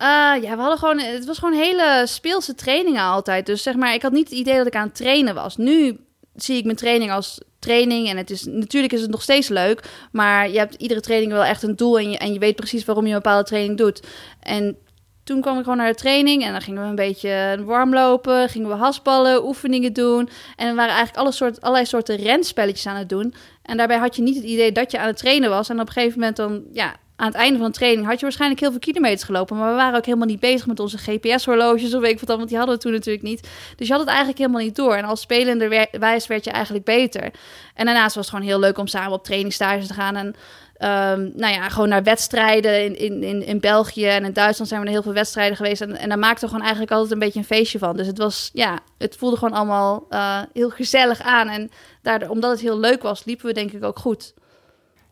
Uh, 0.02 0.42
ja, 0.42 0.56
we 0.56 0.60
hadden 0.60 0.78
gewoon, 0.78 0.98
het 0.98 1.24
was 1.24 1.38
gewoon 1.38 1.58
hele 1.58 2.02
speelse 2.06 2.54
trainingen 2.54 3.02
altijd. 3.02 3.46
Dus 3.46 3.62
zeg 3.62 3.74
maar, 3.74 3.94
ik 3.94 4.02
had 4.02 4.12
niet 4.12 4.28
het 4.28 4.38
idee 4.38 4.56
dat 4.56 4.66
ik 4.66 4.74
aan 4.74 4.86
het 4.86 4.96
trainen 4.96 5.34
was. 5.34 5.56
Nu 5.56 6.00
zie 6.34 6.56
ik 6.56 6.64
mijn 6.64 6.76
training 6.76 7.12
als 7.12 7.40
training 7.58 8.08
en 8.08 8.16
het 8.16 8.30
is 8.30 8.44
natuurlijk 8.44 8.92
is 8.92 9.00
het 9.00 9.10
nog 9.10 9.22
steeds 9.22 9.48
leuk, 9.48 9.82
maar 10.12 10.50
je 10.50 10.58
hebt 10.58 10.74
iedere 10.74 11.00
training 11.00 11.32
wel 11.32 11.44
echt 11.44 11.62
een 11.62 11.76
doel 11.76 11.98
en 11.98 12.10
je, 12.10 12.18
en 12.18 12.32
je 12.32 12.38
weet 12.38 12.56
precies 12.56 12.84
waarom 12.84 13.06
je 13.06 13.14
een 13.14 13.22
bepaalde 13.22 13.48
training 13.48 13.78
doet. 13.78 14.02
En 14.40 14.76
toen 15.24 15.40
kwam 15.40 15.56
ik 15.56 15.62
gewoon 15.62 15.78
naar 15.78 15.90
de 15.90 15.98
training 15.98 16.44
en 16.44 16.52
dan 16.52 16.60
gingen 16.60 16.82
we 16.82 16.88
een 16.88 16.94
beetje 16.94 17.62
warm 17.64 17.94
lopen, 17.94 18.48
gingen 18.48 18.68
we 18.68 18.74
hasballen, 18.74 19.46
oefeningen 19.46 19.92
doen 19.92 20.28
en 20.56 20.68
we 20.68 20.74
waren 20.74 20.94
eigenlijk 20.94 21.16
alle 21.16 21.32
soort, 21.32 21.60
allerlei 21.60 21.86
soorten 21.86 22.16
renspelletjes 22.16 22.86
aan 22.86 22.96
het 22.96 23.08
doen. 23.08 23.34
En 23.62 23.76
daarbij 23.76 23.98
had 23.98 24.16
je 24.16 24.22
niet 24.22 24.36
het 24.36 24.44
idee 24.44 24.72
dat 24.72 24.90
je 24.90 24.98
aan 24.98 25.06
het 25.06 25.16
trainen 25.16 25.50
was 25.50 25.68
en 25.68 25.80
op 25.80 25.86
een 25.86 25.92
gegeven 25.92 26.18
moment 26.18 26.36
dan 26.36 26.62
ja, 26.72 26.96
aan 27.18 27.26
het 27.26 27.36
einde 27.36 27.58
van 27.58 27.66
de 27.66 27.76
training 27.76 28.06
had 28.06 28.16
je 28.16 28.22
waarschijnlijk 28.22 28.60
heel 28.60 28.70
veel 28.70 28.78
kilometers 28.78 29.22
gelopen. 29.22 29.56
Maar 29.56 29.70
we 29.70 29.76
waren 29.76 29.98
ook 29.98 30.04
helemaal 30.04 30.26
niet 30.26 30.40
bezig 30.40 30.66
met 30.66 30.80
onze 30.80 30.98
GPS-horloges 30.98 31.94
of 31.94 32.00
weet 32.00 32.10
ik 32.12 32.18
wat 32.18 32.28
dan, 32.28 32.36
want 32.36 32.48
die 32.48 32.58
hadden 32.58 32.76
we 32.76 32.82
toen 32.82 32.92
natuurlijk 32.92 33.24
niet. 33.24 33.48
Dus 33.76 33.86
je 33.86 33.92
had 33.92 34.00
het 34.00 34.10
eigenlijk 34.10 34.38
helemaal 34.38 34.62
niet 34.62 34.76
door. 34.76 34.94
En 34.94 35.04
als 35.04 35.20
spelende 35.20 35.88
wijs 35.90 36.26
werd 36.26 36.44
je 36.44 36.50
eigenlijk 36.50 36.84
beter. 36.84 37.22
En 37.74 37.84
daarnaast 37.84 38.14
was 38.14 38.26
het 38.26 38.34
gewoon 38.34 38.50
heel 38.50 38.58
leuk 38.58 38.78
om 38.78 38.86
samen 38.86 39.12
op 39.12 39.24
trainingstages 39.24 39.86
te 39.86 39.94
gaan. 39.94 40.16
En 40.16 40.26
um, 40.26 41.32
nou 41.34 41.54
ja, 41.54 41.68
gewoon 41.68 41.88
naar 41.88 42.02
wedstrijden 42.02 42.98
in, 42.98 43.22
in, 43.22 43.42
in, 43.42 43.60
België 43.60 44.06
en 44.06 44.24
in 44.24 44.32
Duitsland 44.32 44.68
zijn 44.68 44.80
we 44.80 44.86
naar 44.86 44.94
heel 44.94 45.04
veel 45.04 45.12
wedstrijden 45.12 45.56
geweest. 45.56 45.80
En, 45.80 45.96
en 45.96 46.08
daar 46.08 46.18
maakte 46.18 46.40
we 46.40 46.46
gewoon 46.46 46.62
eigenlijk 46.62 46.92
altijd 46.92 47.12
een 47.12 47.18
beetje 47.18 47.38
een 47.38 47.44
feestje 47.44 47.78
van. 47.78 47.96
Dus 47.96 48.06
het 48.06 48.18
was, 48.18 48.50
ja, 48.52 48.78
het 48.98 49.16
voelde 49.16 49.36
gewoon 49.36 49.58
allemaal 49.58 50.06
uh, 50.10 50.42
heel 50.52 50.70
gezellig 50.70 51.20
aan. 51.20 51.48
En 51.48 51.70
daardoor, 52.02 52.28
omdat 52.28 52.50
het 52.50 52.60
heel 52.60 52.78
leuk 52.78 53.02
was, 53.02 53.24
liepen 53.24 53.46
we 53.46 53.52
denk 53.52 53.72
ik 53.72 53.84
ook 53.84 53.98
goed. 53.98 54.34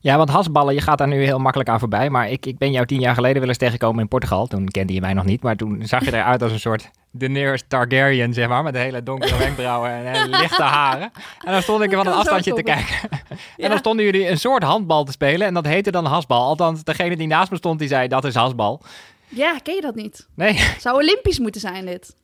Ja, 0.06 0.16
want 0.16 0.28
hasballen, 0.28 0.74
je 0.74 0.80
gaat 0.80 0.98
daar 0.98 1.08
nu 1.08 1.24
heel 1.24 1.38
makkelijk 1.38 1.68
aan 1.68 1.78
voorbij. 1.78 2.10
Maar 2.10 2.30
ik, 2.30 2.46
ik 2.46 2.58
ben 2.58 2.72
jou 2.72 2.86
tien 2.86 3.00
jaar 3.00 3.14
geleden 3.14 3.40
wel 3.40 3.48
eens 3.48 3.58
tegengekomen 3.58 4.00
in 4.00 4.08
Portugal. 4.08 4.46
Toen 4.46 4.68
kende 4.68 4.92
je 4.92 5.00
mij 5.00 5.12
nog 5.12 5.24
niet, 5.24 5.42
maar 5.42 5.56
toen 5.56 5.82
zag 5.84 6.04
je 6.04 6.12
eruit 6.12 6.42
als 6.42 6.52
een 6.52 6.60
soort 6.60 6.90
Daenerys 7.10 7.64
Targaryen, 7.68 8.34
zeg 8.34 8.48
maar. 8.48 8.62
Met 8.62 8.74
hele 8.74 9.02
donkere 9.02 9.36
wenkbrauwen 9.36 9.90
en 9.90 10.28
lichte 10.28 10.62
haren. 10.62 11.10
En 11.44 11.52
dan 11.52 11.62
stond 11.62 11.82
ik 11.82 11.90
er 11.90 11.96
van 11.96 12.06
een 12.06 12.12
afstandje 12.12 12.54
te 12.54 12.62
kijken. 12.62 13.08
en 13.56 13.68
dan 13.68 13.78
stonden 13.78 14.04
jullie 14.04 14.28
een 14.28 14.38
soort 14.38 14.62
handbal 14.62 15.04
te 15.04 15.12
spelen. 15.12 15.46
En 15.46 15.54
dat 15.54 15.66
heette 15.66 15.90
dan 15.90 16.04
hasbal. 16.04 16.42
Althans, 16.42 16.84
degene 16.84 17.16
die 17.16 17.26
naast 17.26 17.50
me 17.50 17.56
stond, 17.56 17.78
die 17.78 17.88
zei 17.88 18.08
dat 18.08 18.24
is 18.24 18.34
hasbal. 18.34 18.82
Ja, 19.28 19.58
ken 19.62 19.74
je 19.74 19.80
dat 19.80 19.94
niet? 19.94 20.28
Nee. 20.34 20.60
Zou 20.78 20.96
Olympisch 20.96 21.38
moeten 21.38 21.60
zijn 21.60 21.86
dit. 21.86 22.16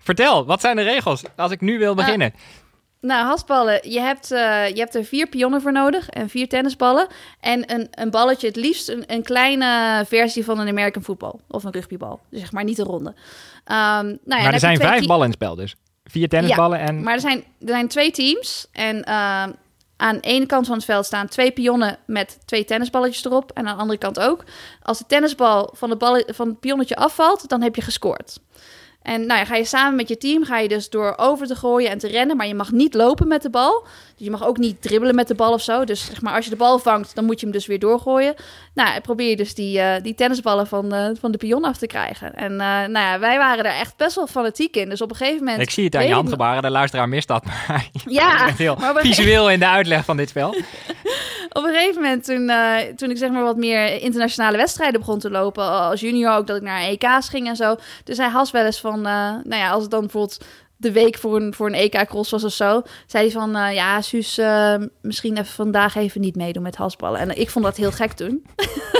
Vertel, 0.00 0.46
wat 0.46 0.60
zijn 0.60 0.76
de 0.76 0.82
regels 0.82 1.22
als 1.36 1.50
ik 1.50 1.60
nu 1.60 1.78
wil 1.78 1.94
beginnen? 1.94 2.32
Nou, 3.06 3.26
hasballen. 3.26 3.90
Je 3.90 4.00
hebt, 4.00 4.32
uh, 4.32 4.68
je 4.68 4.78
hebt 4.78 4.94
er 4.94 5.04
vier 5.04 5.26
pionnen 5.26 5.60
voor 5.60 5.72
nodig 5.72 6.08
en 6.08 6.28
vier 6.28 6.48
tennisballen. 6.48 7.06
En 7.40 7.72
een, 7.74 7.88
een 7.90 8.10
balletje, 8.10 8.46
het 8.46 8.56
liefst 8.56 8.88
een, 8.88 9.04
een 9.06 9.22
kleine 9.22 10.04
versie 10.06 10.44
van 10.44 10.58
een 10.58 10.68
American 10.68 11.02
voetbal 11.02 11.40
of 11.48 11.64
een 11.64 11.72
rugbybal. 11.72 12.20
Dus 12.30 12.40
zeg 12.40 12.52
maar 12.52 12.64
niet 12.64 12.78
een 12.78 12.84
ronde. 12.84 13.08
Um, 13.08 13.14
nou 13.64 14.18
ja, 14.24 14.42
maar 14.42 14.52
er 14.52 14.58
zijn 14.58 14.76
vijf 14.76 15.06
ballen 15.06 15.24
in 15.24 15.30
het 15.30 15.42
spel 15.42 15.54
dus. 15.54 15.74
Vier 16.04 16.28
tennisballen 16.28 16.78
ja, 16.78 16.84
en... 16.84 17.02
maar 17.02 17.14
er 17.14 17.20
zijn, 17.20 17.38
er 17.38 17.68
zijn 17.68 17.88
twee 17.88 18.10
teams. 18.10 18.66
En 18.72 18.96
uh, 18.96 19.44
aan 19.96 20.14
de 20.14 20.20
ene 20.20 20.46
kant 20.46 20.66
van 20.66 20.76
het 20.76 20.84
veld 20.84 21.06
staan 21.06 21.28
twee 21.28 21.50
pionnen 21.50 21.98
met 22.06 22.38
twee 22.44 22.64
tennisballetjes 22.64 23.24
erop. 23.24 23.50
En 23.54 23.66
aan 23.66 23.74
de 23.74 23.80
andere 23.80 23.98
kant 23.98 24.20
ook. 24.20 24.44
Als 24.82 24.98
de 24.98 25.06
tennisbal 25.06 25.70
van, 25.72 25.90
de 25.90 25.96
ballen, 25.96 26.24
van 26.34 26.48
het 26.48 26.60
pionnetje 26.60 26.96
afvalt, 26.96 27.48
dan 27.48 27.62
heb 27.62 27.74
je 27.74 27.82
gescoord. 27.82 28.38
En 29.06 29.26
nou 29.26 29.38
ja, 29.38 29.44
ga 29.44 29.56
je 29.56 29.64
samen 29.64 29.96
met 29.96 30.08
je 30.08 30.16
team, 30.16 30.44
ga 30.44 30.58
je 30.58 30.68
dus 30.68 30.90
door 30.90 31.14
over 31.16 31.46
te 31.46 31.56
gooien 31.56 31.90
en 31.90 31.98
te 31.98 32.06
rennen. 32.06 32.36
Maar 32.36 32.46
je 32.46 32.54
mag 32.54 32.72
niet 32.72 32.94
lopen 32.94 33.28
met 33.28 33.42
de 33.42 33.50
bal. 33.50 33.86
Dus 34.16 34.26
je 34.26 34.32
mag 34.32 34.46
ook 34.46 34.56
niet 34.56 34.82
dribbelen 34.82 35.14
met 35.14 35.28
de 35.28 35.34
bal 35.34 35.52
of 35.52 35.62
zo. 35.62 35.84
Dus 35.84 36.06
zeg 36.06 36.20
maar, 36.20 36.34
als 36.34 36.44
je 36.44 36.50
de 36.50 36.56
bal 36.56 36.78
vangt, 36.78 37.14
dan 37.14 37.24
moet 37.24 37.40
je 37.40 37.46
hem 37.46 37.54
dus 37.54 37.66
weer 37.66 37.78
doorgooien. 37.78 38.34
Nou, 38.74 39.00
probeer 39.00 39.28
je 39.28 39.36
dus 39.36 39.54
die, 39.54 39.78
uh, 39.78 39.94
die 40.02 40.14
tennisballen 40.14 40.66
van, 40.66 40.94
uh, 40.94 41.08
van 41.20 41.32
de 41.32 41.38
pion 41.38 41.64
af 41.64 41.76
te 41.76 41.86
krijgen. 41.86 42.34
En 42.34 42.52
uh, 42.52 42.58
nou 42.58 42.98
ja, 42.98 43.18
wij 43.18 43.38
waren 43.38 43.64
er 43.64 43.80
echt 43.80 43.96
best 43.96 44.16
wel 44.16 44.26
fanatiek 44.26 44.76
in. 44.76 44.88
Dus 44.88 45.00
op 45.00 45.10
een 45.10 45.16
gegeven 45.16 45.44
moment... 45.44 45.60
Ik 45.60 45.70
zie 45.70 45.84
het 45.84 45.96
aan 45.96 46.06
je 46.06 46.12
handgebaren, 46.12 46.62
de 46.62 46.70
luisteraar 46.70 47.08
mist 47.08 47.28
dat. 47.28 47.44
Maar 47.44 47.88
ja, 48.06 48.46
heel 48.56 48.76
maar 48.76 49.00
visueel 49.00 49.50
in 49.50 49.58
de 49.58 49.68
uitleg 49.68 50.04
van 50.04 50.16
dit 50.16 50.28
spel. 50.28 50.48
op 51.58 51.64
een 51.64 51.74
gegeven 51.74 52.02
moment, 52.02 52.24
toen, 52.24 52.50
toen 52.96 53.10
ik 53.10 53.16
zeg 53.16 53.30
maar 53.30 53.42
wat 53.42 53.56
meer 53.56 54.02
internationale 54.02 54.56
wedstrijden 54.56 55.00
begon 55.00 55.18
te 55.18 55.30
lopen, 55.30 55.64
als 55.64 56.00
junior 56.00 56.36
ook, 56.36 56.46
dat 56.46 56.56
ik 56.56 56.62
naar 56.62 56.80
EK's 56.80 57.28
ging 57.28 57.48
en 57.48 57.56
zo. 57.56 57.76
Dus 58.04 58.16
hij 58.16 58.28
has 58.28 58.50
wel 58.50 58.64
eens 58.64 58.80
van, 58.80 59.00
nou 59.00 59.56
ja, 59.56 59.70
als 59.70 59.82
het 59.82 59.90
dan 59.90 60.00
bijvoorbeeld 60.00 60.44
de 60.76 60.92
week 60.92 61.18
voor 61.18 61.36
een, 61.36 61.54
voor 61.54 61.66
een 61.66 61.74
EK-cross 61.74 62.30
was 62.30 62.44
of 62.44 62.52
zo, 62.52 62.82
zei 63.06 63.24
hij 63.24 63.32
van, 63.32 63.56
uh, 63.56 63.74
ja, 63.74 64.00
Suus, 64.00 64.38
uh, 64.38 64.74
misschien 65.02 65.36
even 65.36 65.46
vandaag 65.46 65.94
even 65.94 66.20
niet 66.20 66.36
meedoen 66.36 66.62
met 66.62 66.76
hasballen. 66.76 67.20
En 67.20 67.40
ik 67.40 67.50
vond 67.50 67.64
dat 67.64 67.76
heel 67.76 67.92
gek 67.92 68.12
toen. 68.12 68.46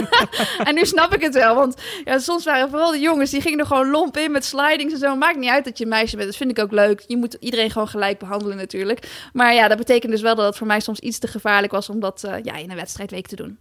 en 0.67 0.75
nu 0.75 0.85
snap 0.85 1.13
ik 1.13 1.21
het 1.21 1.33
wel, 1.33 1.55
want 1.55 1.81
ja, 2.03 2.19
soms 2.19 2.45
waren 2.45 2.69
vooral 2.69 2.91
de 2.91 2.99
jongens, 2.99 3.31
die 3.31 3.41
gingen 3.41 3.59
er 3.59 3.65
gewoon 3.65 3.89
lomp 3.89 4.17
in 4.17 4.31
met 4.31 4.45
slidings 4.45 4.93
en 4.93 4.99
zo. 4.99 5.15
Maakt 5.15 5.37
niet 5.37 5.49
uit 5.49 5.65
dat 5.65 5.77
je 5.77 5.83
een 5.83 5.89
meisje 5.89 6.15
bent, 6.15 6.27
dat 6.27 6.37
vind 6.37 6.51
ik 6.51 6.59
ook 6.59 6.71
leuk. 6.71 7.03
Je 7.07 7.17
moet 7.17 7.33
iedereen 7.39 7.71
gewoon 7.71 7.87
gelijk 7.87 8.19
behandelen 8.19 8.57
natuurlijk. 8.57 9.29
Maar 9.33 9.53
ja, 9.53 9.67
dat 9.67 9.77
betekent 9.77 10.11
dus 10.11 10.21
wel 10.21 10.35
dat 10.35 10.45
het 10.45 10.57
voor 10.57 10.67
mij 10.67 10.79
soms 10.79 10.99
iets 10.99 11.19
te 11.19 11.27
gevaarlijk 11.27 11.73
was 11.73 11.89
om 11.89 11.99
dat 11.99 12.23
uh, 12.25 12.33
ja, 12.43 12.55
in 12.55 12.69
een 12.69 12.75
wedstrijdweek 12.75 13.27
te 13.27 13.35
doen. 13.35 13.57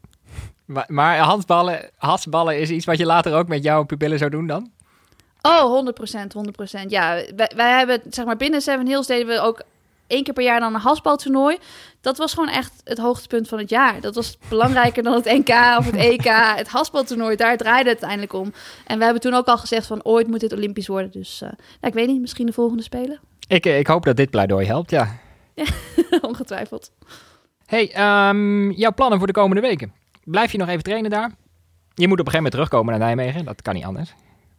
Maar, 0.65 0.85
maar 0.89 1.19
handballen, 1.19 1.91
hasballen 1.97 2.59
is 2.59 2.71
iets 2.71 2.85
wat 2.85 2.99
je 2.99 3.07
later 3.07 3.35
ook 3.35 3.49
met 3.49 3.63
jouw 3.63 3.85
pupillen 3.85 4.19
zou 4.19 4.31
doen 4.31 4.47
dan? 4.47 4.71
Oh, 5.47 5.87
100%, 5.87 6.83
100%. 6.83 6.87
Ja, 6.89 7.23
wij, 7.37 7.51
wij 7.57 7.79
hebben, 7.79 8.01
zeg 8.11 8.25
maar, 8.25 8.37
binnen 8.37 8.61
Seven 8.61 8.87
Hills 8.87 9.07
deden 9.07 9.27
we 9.27 9.41
ook 9.41 9.63
één 10.07 10.23
keer 10.23 10.35
per 10.35 10.45
jaar 10.45 10.61
dan 10.61 10.75
een 10.75 10.81
hasbaltoernooi. 10.81 11.59
Dat 12.01 12.19
was 12.19 12.35
gewoon 12.35 12.49
echt 12.49 12.73
het 12.85 12.99
hoogtepunt 12.99 13.49
van 13.49 13.59
het 13.59 13.71
jaar. 13.71 14.01
Dat 14.01 14.15
was 14.15 14.39
belangrijker 14.49 15.03
dan 15.03 15.15
het 15.15 15.25
NK 15.25 15.79
of 15.79 15.87
het 15.87 15.97
EK. 15.97 16.25
Het 16.57 16.69
hasbaltoernooi, 16.69 17.37
daar 17.37 17.57
draaide 17.57 17.91
het 17.91 18.05
uiteindelijk 18.05 18.33
om. 18.33 18.53
En 18.87 18.99
we 18.99 19.05
hebben 19.05 19.23
toen 19.23 19.35
ook 19.35 19.47
al 19.47 19.59
gezegd 19.59 19.87
van 19.87 20.05
ooit 20.05 20.27
moet 20.27 20.41
dit 20.41 20.53
Olympisch 20.53 20.87
worden. 20.87 21.11
Dus 21.11 21.41
uh, 21.43 21.51
ik 21.81 21.95
weet 21.95 22.07
niet, 22.07 22.21
misschien 22.21 22.47
de 22.47 22.53
volgende 22.53 22.83
Spelen. 22.83 23.21
Ik, 23.49 23.67
ik 23.67 23.87
hoop 23.87 24.05
dat 24.05 24.17
dit 24.17 24.31
pleidooi 24.31 24.67
helpt, 24.67 24.91
ja. 24.91 25.19
ja 25.55 25.67
ongetwijfeld. 26.21 26.91
Hey, 27.67 28.29
um, 28.29 28.71
jouw 28.71 28.93
plannen 28.93 29.19
voor 29.19 29.27
de 29.27 29.33
komende 29.33 29.63
weken? 29.63 29.93
Blijf 30.25 30.53
je 30.53 30.59
nog 30.59 30.69
even 30.69 30.83
trainen 30.83 31.11
daar? 31.11 31.31
Je 31.95 32.09
moet 32.09 32.21
op 32.21 32.27
een 32.27 32.33
gegeven 32.33 32.35
moment 32.35 32.53
terugkomen 32.53 32.99
naar 32.99 33.15
Nijmegen. 33.15 33.45
Dat 33.45 33.63
kan 33.63 33.75
niet 33.75 33.85
anders. 33.85 34.15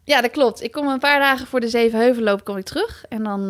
Ja, 0.08 0.22
dat 0.22 0.32
klopt. 0.32 0.64
Ik 0.64 0.72
kom 0.72 0.88
een 0.88 1.00
paar 1.00 1.20
dagen 1.20 1.48
voor 1.48 1.60
de 1.60 1.70
Zevenheuvelloop 1.70 2.44
kom 2.44 2.58
ik 2.58 2.66
terug. 2.66 3.06
En 3.10 3.24
dan, 3.24 3.42
uh, 3.42 3.48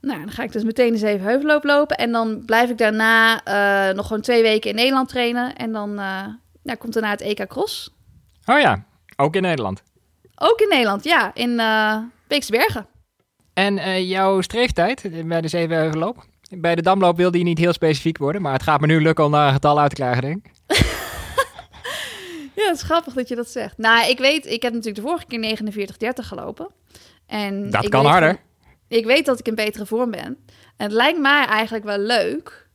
nou, 0.00 0.20
dan 0.20 0.30
ga 0.30 0.42
ik 0.42 0.52
dus 0.52 0.62
meteen 0.62 0.92
de 0.92 0.98
Zevenheuvelloop 0.98 1.64
lopen. 1.64 1.96
En 1.96 2.12
dan 2.12 2.42
blijf 2.44 2.70
ik 2.70 2.78
daarna 2.78 3.40
uh, 3.88 3.94
nog 3.94 4.06
gewoon 4.06 4.22
twee 4.22 4.42
weken 4.42 4.70
in 4.70 4.76
Nederland 4.76 5.08
trainen. 5.08 5.56
En 5.56 5.72
dan 5.72 5.90
uh, 5.90 6.24
nou, 6.62 6.78
komt 6.78 6.92
daarna 6.92 7.10
het 7.10 7.20
EK 7.20 7.46
Cross. 7.46 7.94
Oh 8.44 8.60
ja, 8.60 8.84
ook 9.16 9.36
in 9.36 9.42
Nederland? 9.42 9.82
Ook 10.34 10.60
in 10.60 10.68
Nederland, 10.68 11.04
ja. 11.04 11.30
In 11.34 11.56
Beekse 12.28 12.50
Bergen. 12.50 12.86
En 13.54 14.06
jouw 14.06 14.40
streeftijd 14.40 15.26
bij 15.26 15.40
de 15.40 15.48
Zevenheuvelloop? 15.48 16.24
Bij 16.50 16.74
de 16.74 16.82
Damloop 16.82 17.16
wilde 17.16 17.38
je 17.38 17.44
niet 17.44 17.58
heel 17.58 17.72
specifiek 17.72 18.18
worden. 18.18 18.42
Maar 18.42 18.52
het 18.52 18.62
gaat 18.62 18.80
me 18.80 18.86
nu 18.86 19.02
lukken 19.02 19.24
om 19.24 19.32
daar 19.32 19.46
een 19.46 19.52
getal 19.52 19.80
uit 19.80 19.90
te 19.90 19.96
krijgen, 19.96 20.22
denk 20.22 20.46
ik. 20.46 20.52
Ja, 22.54 22.66
het 22.66 22.76
is 22.76 22.82
grappig 22.82 23.12
dat 23.12 23.28
je 23.28 23.34
dat 23.34 23.48
zegt. 23.48 23.78
Nou, 23.78 24.08
ik 24.08 24.18
weet, 24.18 24.46
ik 24.46 24.62
heb 24.62 24.72
natuurlijk 24.72 25.04
de 25.04 25.08
vorige 25.08 25.26
keer 25.26 26.12
49-30 26.12 26.26
gelopen. 26.26 26.68
En 27.26 27.70
dat 27.70 27.84
ik 27.84 27.90
kan 27.90 28.02
weet, 28.02 28.10
harder. 28.10 28.40
Ik 28.88 29.04
weet 29.04 29.26
dat 29.26 29.38
ik 29.38 29.48
in 29.48 29.54
betere 29.54 29.86
vorm 29.86 30.10
ben. 30.10 30.38
En 30.76 30.86
het 30.86 30.92
lijkt 30.92 31.18
mij 31.18 31.44
eigenlijk 31.44 31.84
wel 31.84 31.98
leuk 31.98 32.68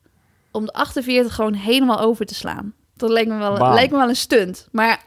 om 0.52 0.66
de 0.66 0.74
48 0.74 1.36
gewoon 1.36 1.54
helemaal 1.54 2.00
over 2.00 2.26
te 2.26 2.36
slaan. 2.36 2.74
Dat 2.96 3.10
lijkt 3.10 3.30
me 3.30 3.38
wel, 3.38 3.58
wow. 3.58 3.74
lijkt 3.74 3.92
me 3.92 3.98
wel 3.98 4.10
een 4.10 4.16
stunt. 4.16 4.68
Maar 4.72 5.04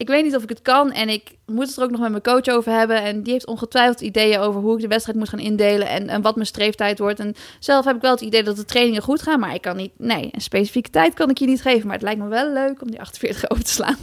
ik 0.00 0.08
weet 0.08 0.24
niet 0.24 0.36
of 0.36 0.42
ik 0.42 0.48
het 0.48 0.62
kan. 0.62 0.92
En 0.92 1.08
ik 1.08 1.30
moet 1.46 1.66
het 1.66 1.76
er 1.76 1.82
ook 1.82 1.90
nog 1.90 2.00
met 2.00 2.10
mijn 2.10 2.22
coach 2.22 2.56
over 2.56 2.72
hebben. 2.72 3.02
En 3.02 3.22
die 3.22 3.32
heeft 3.32 3.46
ongetwijfeld 3.46 4.00
ideeën 4.00 4.38
over 4.38 4.60
hoe 4.60 4.74
ik 4.74 4.80
de 4.80 4.88
wedstrijd 4.88 5.18
moet 5.18 5.28
gaan 5.28 5.38
indelen. 5.38 5.88
En, 5.88 6.08
en 6.08 6.22
wat 6.22 6.34
mijn 6.34 6.46
streeftijd 6.46 6.98
wordt. 6.98 7.20
En 7.20 7.34
zelf 7.58 7.84
heb 7.84 7.96
ik 7.96 8.02
wel 8.02 8.10
het 8.10 8.20
idee 8.20 8.42
dat 8.42 8.56
de 8.56 8.64
trainingen 8.64 9.02
goed 9.02 9.22
gaan. 9.22 9.40
Maar 9.40 9.54
ik 9.54 9.60
kan 9.60 9.76
niet. 9.76 9.92
Nee, 9.96 10.28
een 10.32 10.40
specifieke 10.40 10.90
tijd 10.90 11.14
kan 11.14 11.30
ik 11.30 11.38
je 11.38 11.46
niet 11.46 11.62
geven. 11.62 11.86
Maar 11.86 11.94
het 11.94 12.04
lijkt 12.04 12.20
me 12.20 12.28
wel 12.28 12.52
leuk 12.52 12.82
om 12.82 12.90
die 12.90 13.00
48 13.00 13.50
over 13.50 13.64
te 13.64 13.70
slaan. 13.70 13.96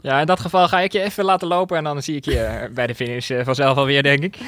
Ja, 0.00 0.20
in 0.20 0.26
dat 0.26 0.40
geval 0.40 0.68
ga 0.68 0.80
ik 0.80 0.92
je 0.92 1.02
even 1.02 1.24
laten 1.24 1.48
lopen. 1.48 1.76
En 1.76 1.84
dan 1.84 2.02
zie 2.02 2.16
ik 2.16 2.24
je 2.24 2.70
bij 2.74 2.86
de 2.86 2.94
finish 2.94 3.30
uh, 3.30 3.44
vanzelf 3.44 3.76
alweer, 3.76 4.02
denk 4.02 4.22
ik. 4.22 4.38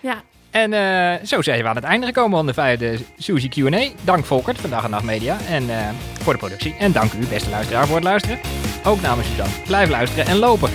Ja. 0.00 0.22
En 0.54 0.72
uh, 0.72 1.26
zo 1.26 1.42
zijn 1.42 1.62
we 1.62 1.68
aan 1.68 1.76
het 1.76 1.84
einde 1.84 2.06
gekomen 2.06 2.36
van 2.36 2.46
de 2.46 2.54
vijfde 2.54 2.98
Suzy 3.18 3.48
Q&A. 3.48 3.88
Dank 4.04 4.24
Volkert 4.24 4.60
van 4.60 4.70
Dag 4.70 4.84
en 4.84 4.90
Nacht 4.90 5.04
Media 5.04 5.36
en, 5.48 5.62
uh, 5.62 5.88
voor 6.20 6.32
de 6.32 6.38
productie. 6.38 6.74
En 6.78 6.92
dank 6.92 7.12
u, 7.12 7.26
beste 7.26 7.50
luisteraar, 7.50 7.86
voor 7.86 7.96
het 7.96 8.04
luisteren. 8.04 8.38
Ook 8.84 9.00
namens 9.00 9.36
dan. 9.36 9.46
Blijf 9.66 9.88
luisteren 9.88 10.26
en 10.26 10.36
lopen. 10.36 10.70